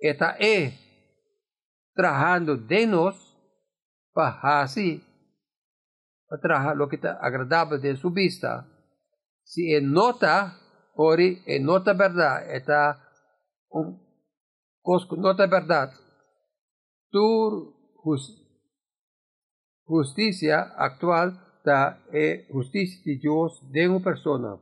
está 0.00 0.36
é 0.38 0.72
trabajando 1.94 2.56
de 2.56 2.86
nós 2.86 3.16
para 4.12 4.62
assim 4.62 5.02
para 6.28 6.38
trabalhar 6.38 6.80
o 6.80 6.88
que 6.88 6.96
está 6.96 7.18
agradável 7.20 7.78
de 7.78 7.96
sua 7.96 8.12
vista 8.12 8.66
se 9.44 9.74
é 9.74 9.80
nota 9.80 10.54
ori 10.96 11.42
é 11.46 11.58
nota 11.58 11.94
verdade 11.94 12.56
está 12.56 13.00
um 13.72 13.98
cosco 14.82 15.16
nota 15.16 15.46
verdade 15.46 15.96
tu 17.10 17.74
justiça 19.88 20.72
actual 20.76 21.32
ta 21.62 21.98
e 22.12 22.46
justicia 22.50 23.02
de 23.04 23.18
Dios 23.18 23.60
de 23.70 23.88
una 23.88 24.00
persona. 24.00 24.58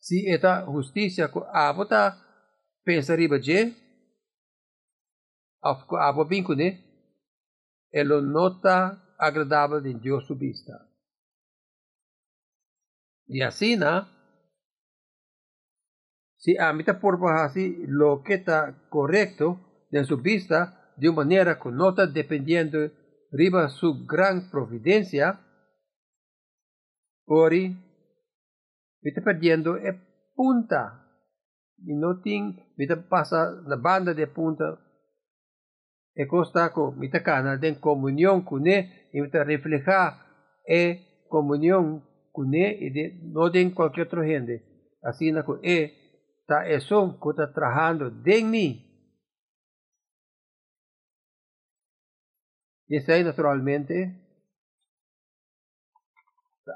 Si 0.00 0.28
esta 0.28 0.64
justicia 0.64 1.28
ko 1.28 1.46
abo 1.52 1.86
ta 1.86 2.18
abo 5.62 6.24
vincune, 6.26 6.92
e 7.90 8.04
lo 8.04 8.20
nota 8.20 9.14
agradable 9.18 9.80
de 9.80 9.98
Dios 9.98 10.26
su 10.26 10.36
vista. 10.36 10.88
Y 13.26 13.42
así, 13.42 13.78
si 16.36 16.58
amita 16.58 16.98
por 16.98 17.18
así 17.30 17.76
lo 17.86 18.22
que 18.22 18.34
está 18.34 18.88
correcto 18.88 19.86
de 19.90 20.04
su 20.04 20.18
vista, 20.18 20.92
de 20.96 21.12
manera 21.12 21.58
que 21.58 21.70
no 21.70 21.90
está 21.90 22.06
dependiendo 22.06 22.90
riba 23.30 23.68
su 23.68 24.04
gran 24.04 24.50
providencia, 24.50 25.40
ori, 27.26 27.76
está 29.00 29.22
perdiendo 29.22 29.76
e 29.76 29.92
punta. 30.34 30.98
Y 31.78 31.94
no 31.94 32.20
ting, 32.20 32.56
me 32.76 32.86
pasa 32.96 33.50
la 33.66 33.76
banda 33.76 34.14
de 34.14 34.26
punta. 34.26 34.78
E 36.14 36.24
está 36.24 37.22
cana 37.22 37.56
den 37.56 37.76
comunión 37.76 38.44
él, 38.66 39.08
y 39.12 39.20
está 39.22 39.44
refleja 39.44 40.26
e 40.66 41.24
comunión 41.28 42.06
él, 42.34 42.76
y 42.80 42.90
de, 42.90 43.20
no 43.22 43.48
den 43.50 43.70
cualquier 43.70 44.06
otra 44.06 44.24
gente. 44.24 44.62
Así 45.02 45.32
na 45.32 45.44
e, 45.62 46.42
ta 46.46 46.66
eso 46.68 47.18
está 47.30 47.52
trabajando 47.52 48.10
de 48.10 48.44
mí. 48.44 48.88
Y 52.88 52.96
ese 52.96 53.24
naturalmente 53.24 54.18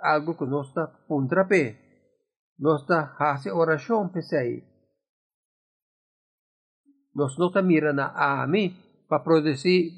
algo 0.03 0.37
que 0.37 0.47
não 0.47 0.63
está 0.63 0.87
puntrape, 1.07 1.79
não 2.59 2.77
está 2.77 3.15
hace 3.19 3.51
oração 3.51 4.09
pesei. 4.09 4.65
Nós 7.15 7.37
não 7.39 7.49
está 7.49 7.61
mirando 7.61 8.01
a 8.01 8.47
mim 8.47 8.86
para 9.09 9.23
produzir 9.23 9.93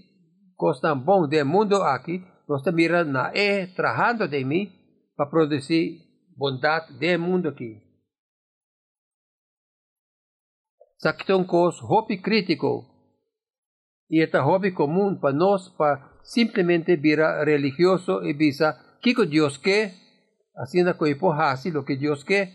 coisa 0.56 0.94
bom 0.94 1.26
do 1.26 1.46
mundo 1.46 1.82
aqui, 1.82 2.22
nós 2.48 2.60
está 2.60 2.72
mirando 2.72 3.12
na 3.12 3.32
e 3.34 3.66
trabalhando 3.68 4.28
de 4.28 4.44
mim 4.44 4.72
para 5.16 5.26
produzir 5.26 6.00
bondade 6.36 6.92
do 6.92 7.18
mundo 7.18 7.48
aqui. 7.48 7.82
Sakitong 10.98 11.46
kos 11.46 11.80
hobby 11.80 12.18
crítico. 12.18 12.84
E 14.10 14.22
esta 14.22 14.42
hobby 14.42 14.72
comum 14.72 15.14
para 15.14 15.34
nós 15.34 15.68
para 15.68 16.18
simplesmente 16.22 16.96
vira 16.96 17.44
religioso 17.44 18.24
e 18.24 18.32
visa 18.32 18.74
que 19.00 19.14
Dios 19.26 19.58
que, 19.58 19.92
así 20.56 20.82
na 20.82 20.94
coipo 20.94 21.32
hasi 21.32 21.70
lo 21.70 21.84
que 21.84 21.96
Dios 21.96 22.24
que, 22.24 22.50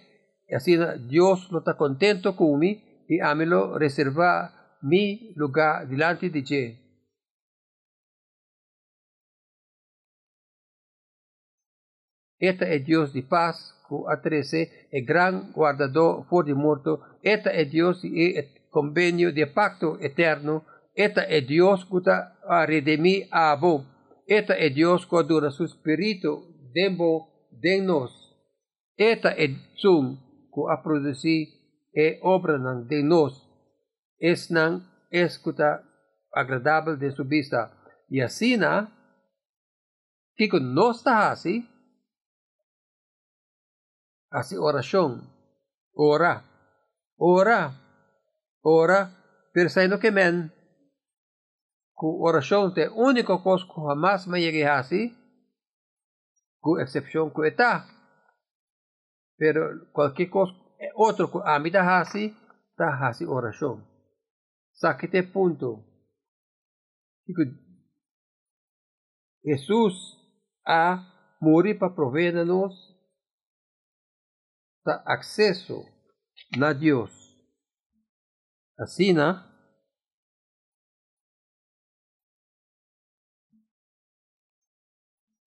así 0.52 0.78
Dios 1.08 1.52
no 1.52 1.60
está 1.60 1.78
contento 1.78 2.36
con 2.36 2.60
mí 2.60 2.84
y 3.08 3.22
amelo 3.22 3.78
reserva 3.78 4.63
mi 4.84 5.34
lugar 5.36 5.88
delante 5.88 6.30
de 6.30 6.42
Dios. 6.42 6.80
Este 12.40 12.76
es 12.76 12.86
Dios 12.86 13.14
de 13.14 13.24
paz, 13.24 13.74
que 13.88 13.96
atrece 14.12 14.88
el 14.92 15.06
gran 15.06 15.52
guardador 15.54 16.28
por 16.28 16.46
de 16.46 16.54
muerto. 16.54 17.02
Este 17.22 17.62
es 17.62 17.72
Dios 17.72 18.04
y 18.04 18.38
el 18.38 18.70
convenio 18.70 19.32
de 19.34 19.48
pacto 19.48 19.98
eterno 20.00 20.66
Eta 20.96 21.22
é 21.22 21.42
Deus 21.42 21.84
que 21.86 21.98
a 22.08 22.66
redimir 22.66 23.28
a 23.32 23.52
abo. 23.52 23.84
Eta 24.28 24.54
é 24.54 24.70
Deus 24.70 25.06
que 25.06 25.24
dura 25.24 25.50
su 25.50 25.64
espírito 25.64 26.44
dentro 26.72 27.28
de 27.52 27.82
nós. 27.82 28.12
Eta 28.96 29.30
é 29.30 29.48
zum 29.82 30.18
que 30.54 30.62
a 30.70 30.78
produzir 30.78 31.48
e 31.96 32.20
obra 32.22 32.60
de 32.88 33.02
nós. 33.02 33.43
Es 34.20 34.50
nan 34.50 34.82
escuta 35.12 35.84
agradável 36.34 36.98
de 36.98 37.12
su 37.12 37.24
vista. 37.24 37.72
Assim, 38.24 38.58
na, 38.58 38.92
que 40.36 40.60
nós 40.60 40.98
está 40.98 41.32
assim, 41.32 41.68
assim 44.32 44.58
oração, 44.58 45.22
ora, 45.96 46.44
ora, 47.18 47.74
ora, 48.64 49.12
pensando 49.52 50.00
que 50.00 50.12
men, 50.12 50.52
cu 51.94 52.24
oração 52.24 52.74
te 52.74 52.88
único 52.90 53.42
coisa 53.42 53.66
que 53.66 53.82
jamás 53.82 54.28
me 54.28 54.40
llegue 54.40 54.64
así, 54.66 55.16
com 56.60 56.80
exceção 56.80 57.32
que 57.32 57.48
está. 57.48 57.88
Pero 59.38 59.92
qualquer 59.92 60.30
coisa, 60.30 60.54
outro 60.96 61.32
que 61.32 61.40
a 61.44 61.58
mim 61.60 61.68
está 61.68 62.00
assim, 62.00 62.36
está 62.72 63.93
te 65.08 65.24
ponto. 65.24 65.84
Jesus 69.46 69.94
a 70.66 71.38
morrer 71.42 71.76
para 71.76 71.94
prover-nos 71.94 72.74
acesso 75.06 75.86
na 76.58 76.74
Deus. 76.74 77.12
Assim, 78.78 79.14
né? 79.14 79.54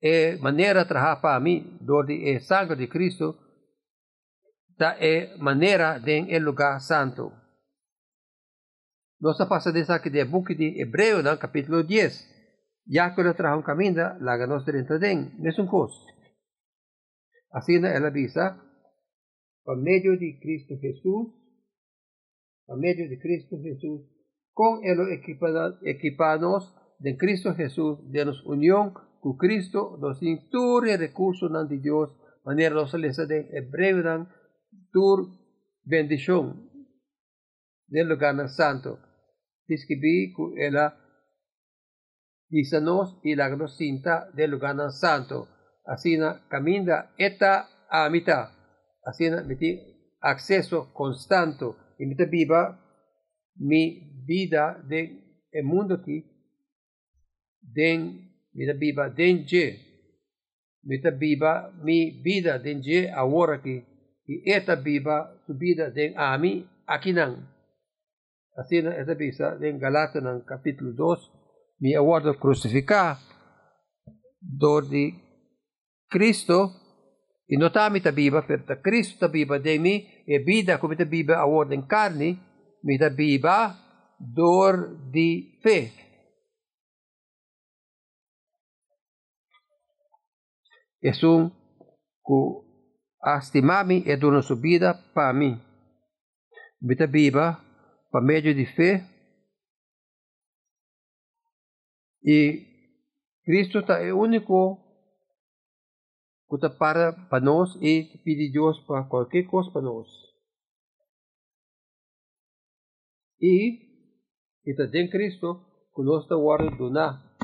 é 0.07 0.37
maneira 0.37 0.85
trabalhar 0.85 1.17
para 1.17 1.41
mim, 1.41 1.79
do 1.81 2.03
de 2.03 2.39
sangue 2.41 2.77
de 2.77 2.87
Cristo, 2.87 3.37
da 4.79 4.97
é 5.01 5.37
maneira 5.39 5.99
de 5.99 6.13
em 6.13 6.39
lugar 6.39 6.81
santo. 6.81 7.33
Nós 9.19 9.39
passamos 9.49 9.89
aqui 9.89 10.11
de 10.11 10.25
book 10.27 10.55
de 10.55 10.79
Hebreu, 10.79 11.23
no 11.23 11.39
capítulo 11.39 11.83
10. 11.83 12.37
Já 12.87 13.15
que 13.15 13.23
eu 13.23 13.35
trago 13.35 13.61
um 13.61 13.65
caminho, 13.65 13.95
lá 14.21 14.47
nós 14.47 14.63
dentro 14.67 14.99
de 14.99 15.15
mesmo 15.39 15.67
coisa. 15.67 15.95
Assim 17.51 17.83
ela 17.83 18.09
avisa, 18.09 18.61
por 19.65 19.79
meio 19.79 20.19
de 20.19 20.39
Cristo 20.39 20.77
Jesus, 20.77 21.29
a 22.69 22.77
medio 22.77 23.09
de 23.09 23.19
Cristo 23.19 23.57
Jesús, 23.63 24.03
con 24.53 24.85
el 24.85 24.99
equipanos 25.83 26.75
de 27.01 27.17
Cristo 27.17 27.55
Jesús, 27.55 27.99
de 28.11 28.27
nos 28.27 28.45
unión 28.45 28.93
con 29.21 29.39
Cristo, 29.39 29.97
nos 29.99 30.23
inture 30.23 30.99
recursos 30.99 31.51
de 31.71 31.79
Dios, 31.79 32.15
manera 32.45 32.75
los 32.75 32.93
de 32.93 33.49
hebreu 33.53 34.03
dan 34.03 34.29
tur 34.93 35.27
bendición 35.85 36.71
del 37.89 38.09
lugar 38.09 38.49
santo. 38.51 39.06
Disquibi 39.69 40.33
ku 40.33 40.55
ela 40.57 40.95
Isanos 42.51 43.19
y 43.25 43.35
la 43.35 43.51
cinta 43.69 44.31
del 44.33 44.53
lugar 44.53 44.77
santo. 44.93 45.49
Así 45.85 46.17
caminda 46.49 47.13
eta 47.19 47.69
a 47.89 48.09
mitad. 48.09 48.51
Así 49.05 49.29
acceso 50.21 50.93
constante. 50.93 51.67
Y 51.99 52.07
mita 52.07 52.25
viva 52.25 52.81
mi 53.57 54.23
vida 54.25 54.83
de 54.89 55.47
el 55.53 55.65
mundo 55.65 55.95
aquí. 55.97 56.25
Den, 57.61 58.33
mita 58.53 58.73
viva 58.75 59.09
den 59.09 59.47
je. 59.47 59.81
Mita 60.83 61.11
viva 61.11 61.73
mi 61.83 62.23
vida 62.23 62.59
den 62.59 62.83
je 62.83 63.11
ahora 63.11 63.57
aquí. 63.57 63.85
Y 64.27 64.51
esta 64.51 64.77
viva 64.77 65.43
su 65.47 65.55
vida 65.57 65.91
den 65.91 66.15
a 66.17 66.37
mí 66.39 66.69
aquí. 66.87 67.13
Así 68.57 68.79
esta 68.79 69.13
visa 69.13 69.55
den 69.57 69.79
Galatas 69.79 70.23
capítulo 70.47 70.93
2 70.93 71.31
mi 71.81 71.95
aguardo 71.95 72.39
crucificar 72.39 73.19
do 74.41 74.81
di 74.81 75.13
Cristo 76.09 76.73
e 77.45 77.55
notami 77.59 78.01
tabiba 78.01 78.41
per 78.47 78.65
ta 78.65 78.81
Cristo 78.81 79.27
tabiba 79.27 79.59
de 79.59 79.79
mi 79.79 80.25
e 80.25 80.39
vida 80.39 80.79
come 80.79 80.97
tabiba 80.97 81.39
aguardo 81.39 81.75
in 81.75 81.85
carne 81.85 82.79
mi 82.81 82.97
tabiba 82.97 83.77
dor 84.17 85.05
di 85.11 85.59
fe. 85.61 85.93
Es 90.99 91.23
un 91.23 91.53
cu 92.23 92.65
astimami 93.19 94.03
e 94.03 94.17
dono 94.17 94.41
su 94.41 94.59
vida 94.59 94.97
pa 95.13 95.31
mi 95.33 95.53
mi 96.79 96.95
tabiba 98.17 98.21
pa 98.21 98.21
medio 98.21 98.55
di 98.55 98.67
fe 98.67 99.17
Y 102.29 102.67
Cristo 103.45 103.79
está 103.79 104.03
el 104.03 104.13
único 104.13 104.83
que 106.49 106.57
está 106.57 106.77
para, 106.77 107.29
para 107.29 107.45
nosotros 107.45 107.81
y 107.81 108.19
pide 108.25 108.51
Dios 108.51 108.85
para 108.89 109.09
cualquier 109.09 109.47
cosa 109.47 109.73
para 109.73 109.85
nosotros. 109.85 110.35
Y 113.39 114.19
está 114.65 114.85
en 114.93 115.09
Cristo 115.09 115.89
que 115.95 116.03
nos 116.03 116.25
está 116.25 116.35
guardando 116.35 116.77
donar 116.77 117.37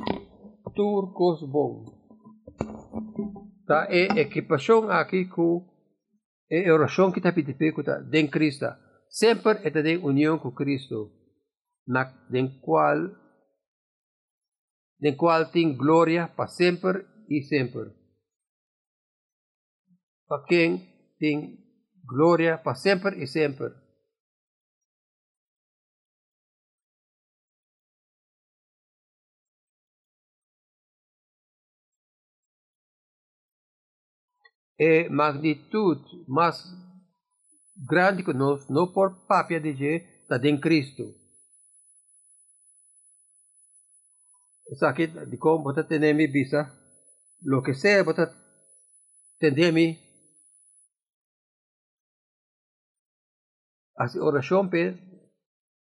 turcos 0.74 1.48
bom. 1.48 1.84
Está 3.60 3.84
a 3.84 4.20
equipação 4.20 4.90
aqui 4.90 5.26
com 5.26 5.64
a 6.50 6.72
oração 6.72 7.12
que 7.12 7.20
está 7.20 7.32
pedindo 7.32 7.56
que 7.56 7.80
está 7.80 8.04
em 8.12 8.28
Cristo. 8.28 8.66
Sempre 9.12 9.60
está 9.68 9.80
em 9.80 9.98
união 9.98 10.38
com 10.38 10.50
Cristo, 10.52 11.12
na 11.86 12.04
den 12.30 12.48
qual 12.60 13.10
del 14.98 15.16
cual 15.16 15.50
tem 15.50 15.76
gloria 15.76 16.28
para 16.28 16.48
sempre 16.48 17.04
e 17.28 17.42
sempre. 17.42 17.92
Para 20.26 20.44
quem 20.46 20.78
tem 21.18 21.58
glória 22.06 22.56
para 22.56 22.74
sempre 22.74 23.22
e 23.22 23.26
sempre. 23.26 23.74
É 34.78 35.06
magnitude 35.10 36.24
mais 36.26 36.81
grande 37.76 38.22
que 38.22 38.32
nós, 38.32 38.68
não 38.68 38.92
por 38.92 39.26
papia 39.26 39.60
de 39.60 39.72
Deus, 39.72 40.02
está 40.22 40.36
em 40.48 40.60
Cristo. 40.60 41.22
sakit 44.76 45.28
di 45.28 45.36
ko 45.36 45.60
bota 45.60 45.84
tenemi 45.84 46.28
bisa 46.28 46.72
lo 47.44 47.60
que 47.62 47.74
sea 47.74 48.04
bota 48.04 48.32
tendemi 49.38 50.00
así 53.96 54.18
oración 54.18 54.70
pe 54.70 54.96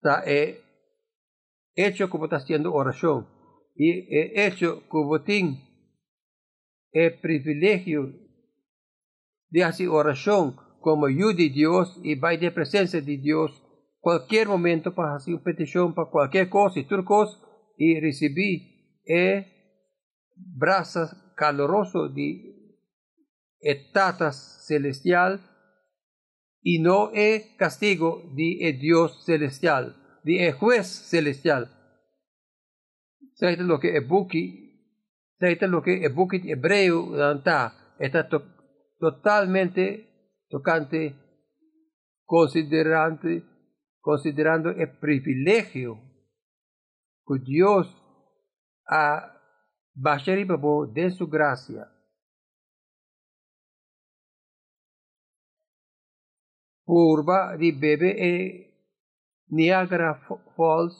ta 0.01 0.23
e 0.25 0.59
hecho 1.75 2.09
como 2.09 2.25
está 2.25 2.37
haciendo 2.37 2.73
oración 2.73 3.27
y 3.75 4.03
he 4.13 4.45
hecho 4.45 4.83
como 4.89 5.23
tin 5.23 5.63
el 6.91 7.19
privilegio 7.19 8.13
de 9.49 9.63
hacer 9.63 9.87
oración 9.87 10.57
como 10.83 11.07
yo 11.07 11.33
de 11.33 11.49
Dios 11.49 11.97
y 12.03 12.15
va 12.15 12.31
de 12.35 12.51
presencia 12.51 13.01
de 13.01 13.17
Dios 13.17 13.63
cualquier 14.01 14.49
momento 14.49 14.93
para 14.93 15.15
hacer 15.15 15.33
una 15.33 15.43
petición 15.43 15.95
para 15.95 16.09
cualquier 16.09 16.49
cosa 16.49 16.81
y 16.81 16.83
tu 16.83 17.03
cosa 17.05 17.39
y 17.77 18.01
recibí 18.01 18.99
e 19.07 19.45
brasas 20.35 21.15
caloroso 21.37 22.09
de 22.09 22.77
etatas 23.61 24.65
celestial 24.67 25.39
y 26.61 26.79
no 26.79 27.11
es 27.13 27.45
castigo 27.57 28.21
de 28.35 28.77
Dios 28.79 29.23
celestial, 29.25 29.95
de 30.23 30.51
juez 30.51 30.87
celestial. 30.87 31.71
¿Sabes 33.35 33.59
lo 33.59 33.79
que 33.79 33.95
es 33.97 34.05
buki? 34.05 34.63
¿Sabes 35.39 35.61
lo 35.61 35.81
que 35.81 36.05
es 36.05 36.13
buki 36.13 36.51
hebreo? 36.51 37.15
Está 37.99 38.29
totalmente 38.99 40.12
tocante, 40.53 41.15
considerando, 42.25 43.27
considerando 43.99 44.69
el 44.69 44.99
privilegio 44.99 45.99
que 47.25 47.39
Dios 47.43 47.87
a 48.87 49.35
Bashari 49.95 50.43
Babu 50.43 50.93
de 50.93 51.09
su 51.09 51.27
gracia. 51.27 51.89
Purba 56.85 57.55
di 57.57 57.71
bebe 57.71 58.11
e 58.11 58.33
Niagara 59.47 60.13
Falls 60.55 60.95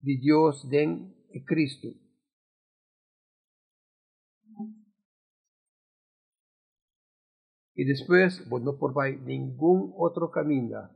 de 0.00 0.18
Dios 0.18 0.68
den 0.68 1.14
Cristo. 1.46 1.88
Y 7.76 7.84
después, 7.84 8.48
vos 8.48 8.62
no 8.62 8.78
por 8.78 8.96
ningún 9.20 9.94
otro 9.98 10.30
camino. 10.30 10.90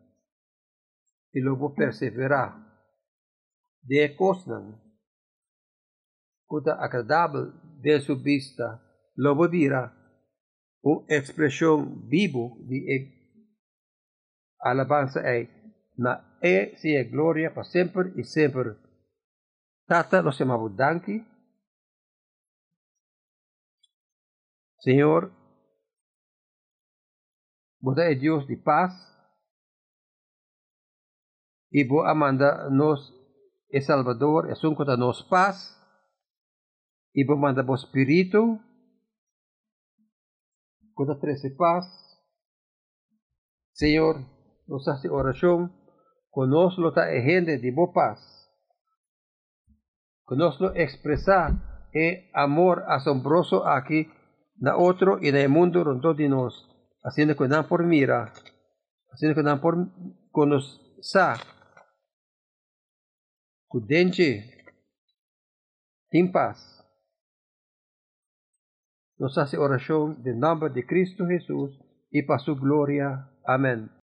Y 1.33 1.41
luego 1.41 1.75
perseverar. 1.75 2.69
De 3.83 4.17
cosnan 4.17 4.81
kuta 6.47 6.75
agradable 6.85 7.53
de 7.81 8.01
su 8.01 8.21
vista, 8.21 8.83
lo 9.15 9.37
dirá 9.47 9.95
una 10.83 11.05
expresión 11.09 12.09
vivo 12.09 12.57
de 12.67 13.39
alabanza 14.59 15.21
e 15.33 15.49
na 15.97 16.39
e 16.43 16.75
sia 16.77 17.05
gloria 17.05 17.53
para 17.55 17.65
sempre 17.65 18.13
e 18.17 18.25
sempre. 18.25 18.77
Tata 19.87 20.23
lo 20.23 20.33
chamamos 20.33 20.75
danki. 20.75 21.25
Senhor, 24.79 25.31
você 27.81 28.13
é 28.13 28.15
Deus 28.15 28.47
de 28.47 28.57
paz 28.57 28.93
e 31.73 31.85
vos 31.85 32.07
amanda 32.07 32.69
nos 32.71 33.13
é 33.73 33.81
Salvador, 33.81 34.51
é 34.51 34.67
um 34.67 34.75
contra 34.75 34.97
nos 34.97 35.23
paz 35.23 35.81
y 37.13 37.25
manda 37.25 37.65
por 37.65 37.79
espíritu, 37.79 38.61
con 40.95 41.21
trece 41.21 41.51
paz. 41.57 41.87
Señor, 43.73 44.27
nos 44.67 44.87
hace 44.89 45.09
oración, 45.09 45.73
conozco 46.31 46.93
ta 46.93 47.07
gente 47.07 47.59
de 47.59 47.73
bo 47.73 47.93
paz. 47.93 48.19
Conozco 50.25 50.73
expresar 50.75 51.89
el 51.93 52.31
amor 52.35 52.85
asombroso 52.89 53.67
aquí, 53.67 54.09
na 54.57 54.77
otro 54.77 55.19
y 55.21 55.29
en 55.29 55.37
el 55.37 55.49
mundo 55.49 55.83
rondo 55.83 56.15
de 56.15 56.29
nos, 56.29 56.70
haciendo 57.03 57.37
que 57.37 57.49
dan 57.49 57.69
por 57.69 57.85
mira, 57.85 58.33
haciendo 59.11 59.35
que 59.35 59.43
dan 59.43 59.61
por 59.61 59.89
conocer, 60.31 61.37
cudenche, 63.69 64.65
sin 66.11 66.33
paz 66.33 66.81
nos 69.21 69.37
hace 69.37 69.59
oración 69.59 70.23
de 70.23 70.35
nombre 70.35 70.71
de 70.71 70.87
Cristo 70.87 71.27
Jesús 71.27 71.79
y 72.11 72.23
para 72.23 72.39
su 72.39 72.57
gloria. 72.57 73.29
Amén. 73.45 74.00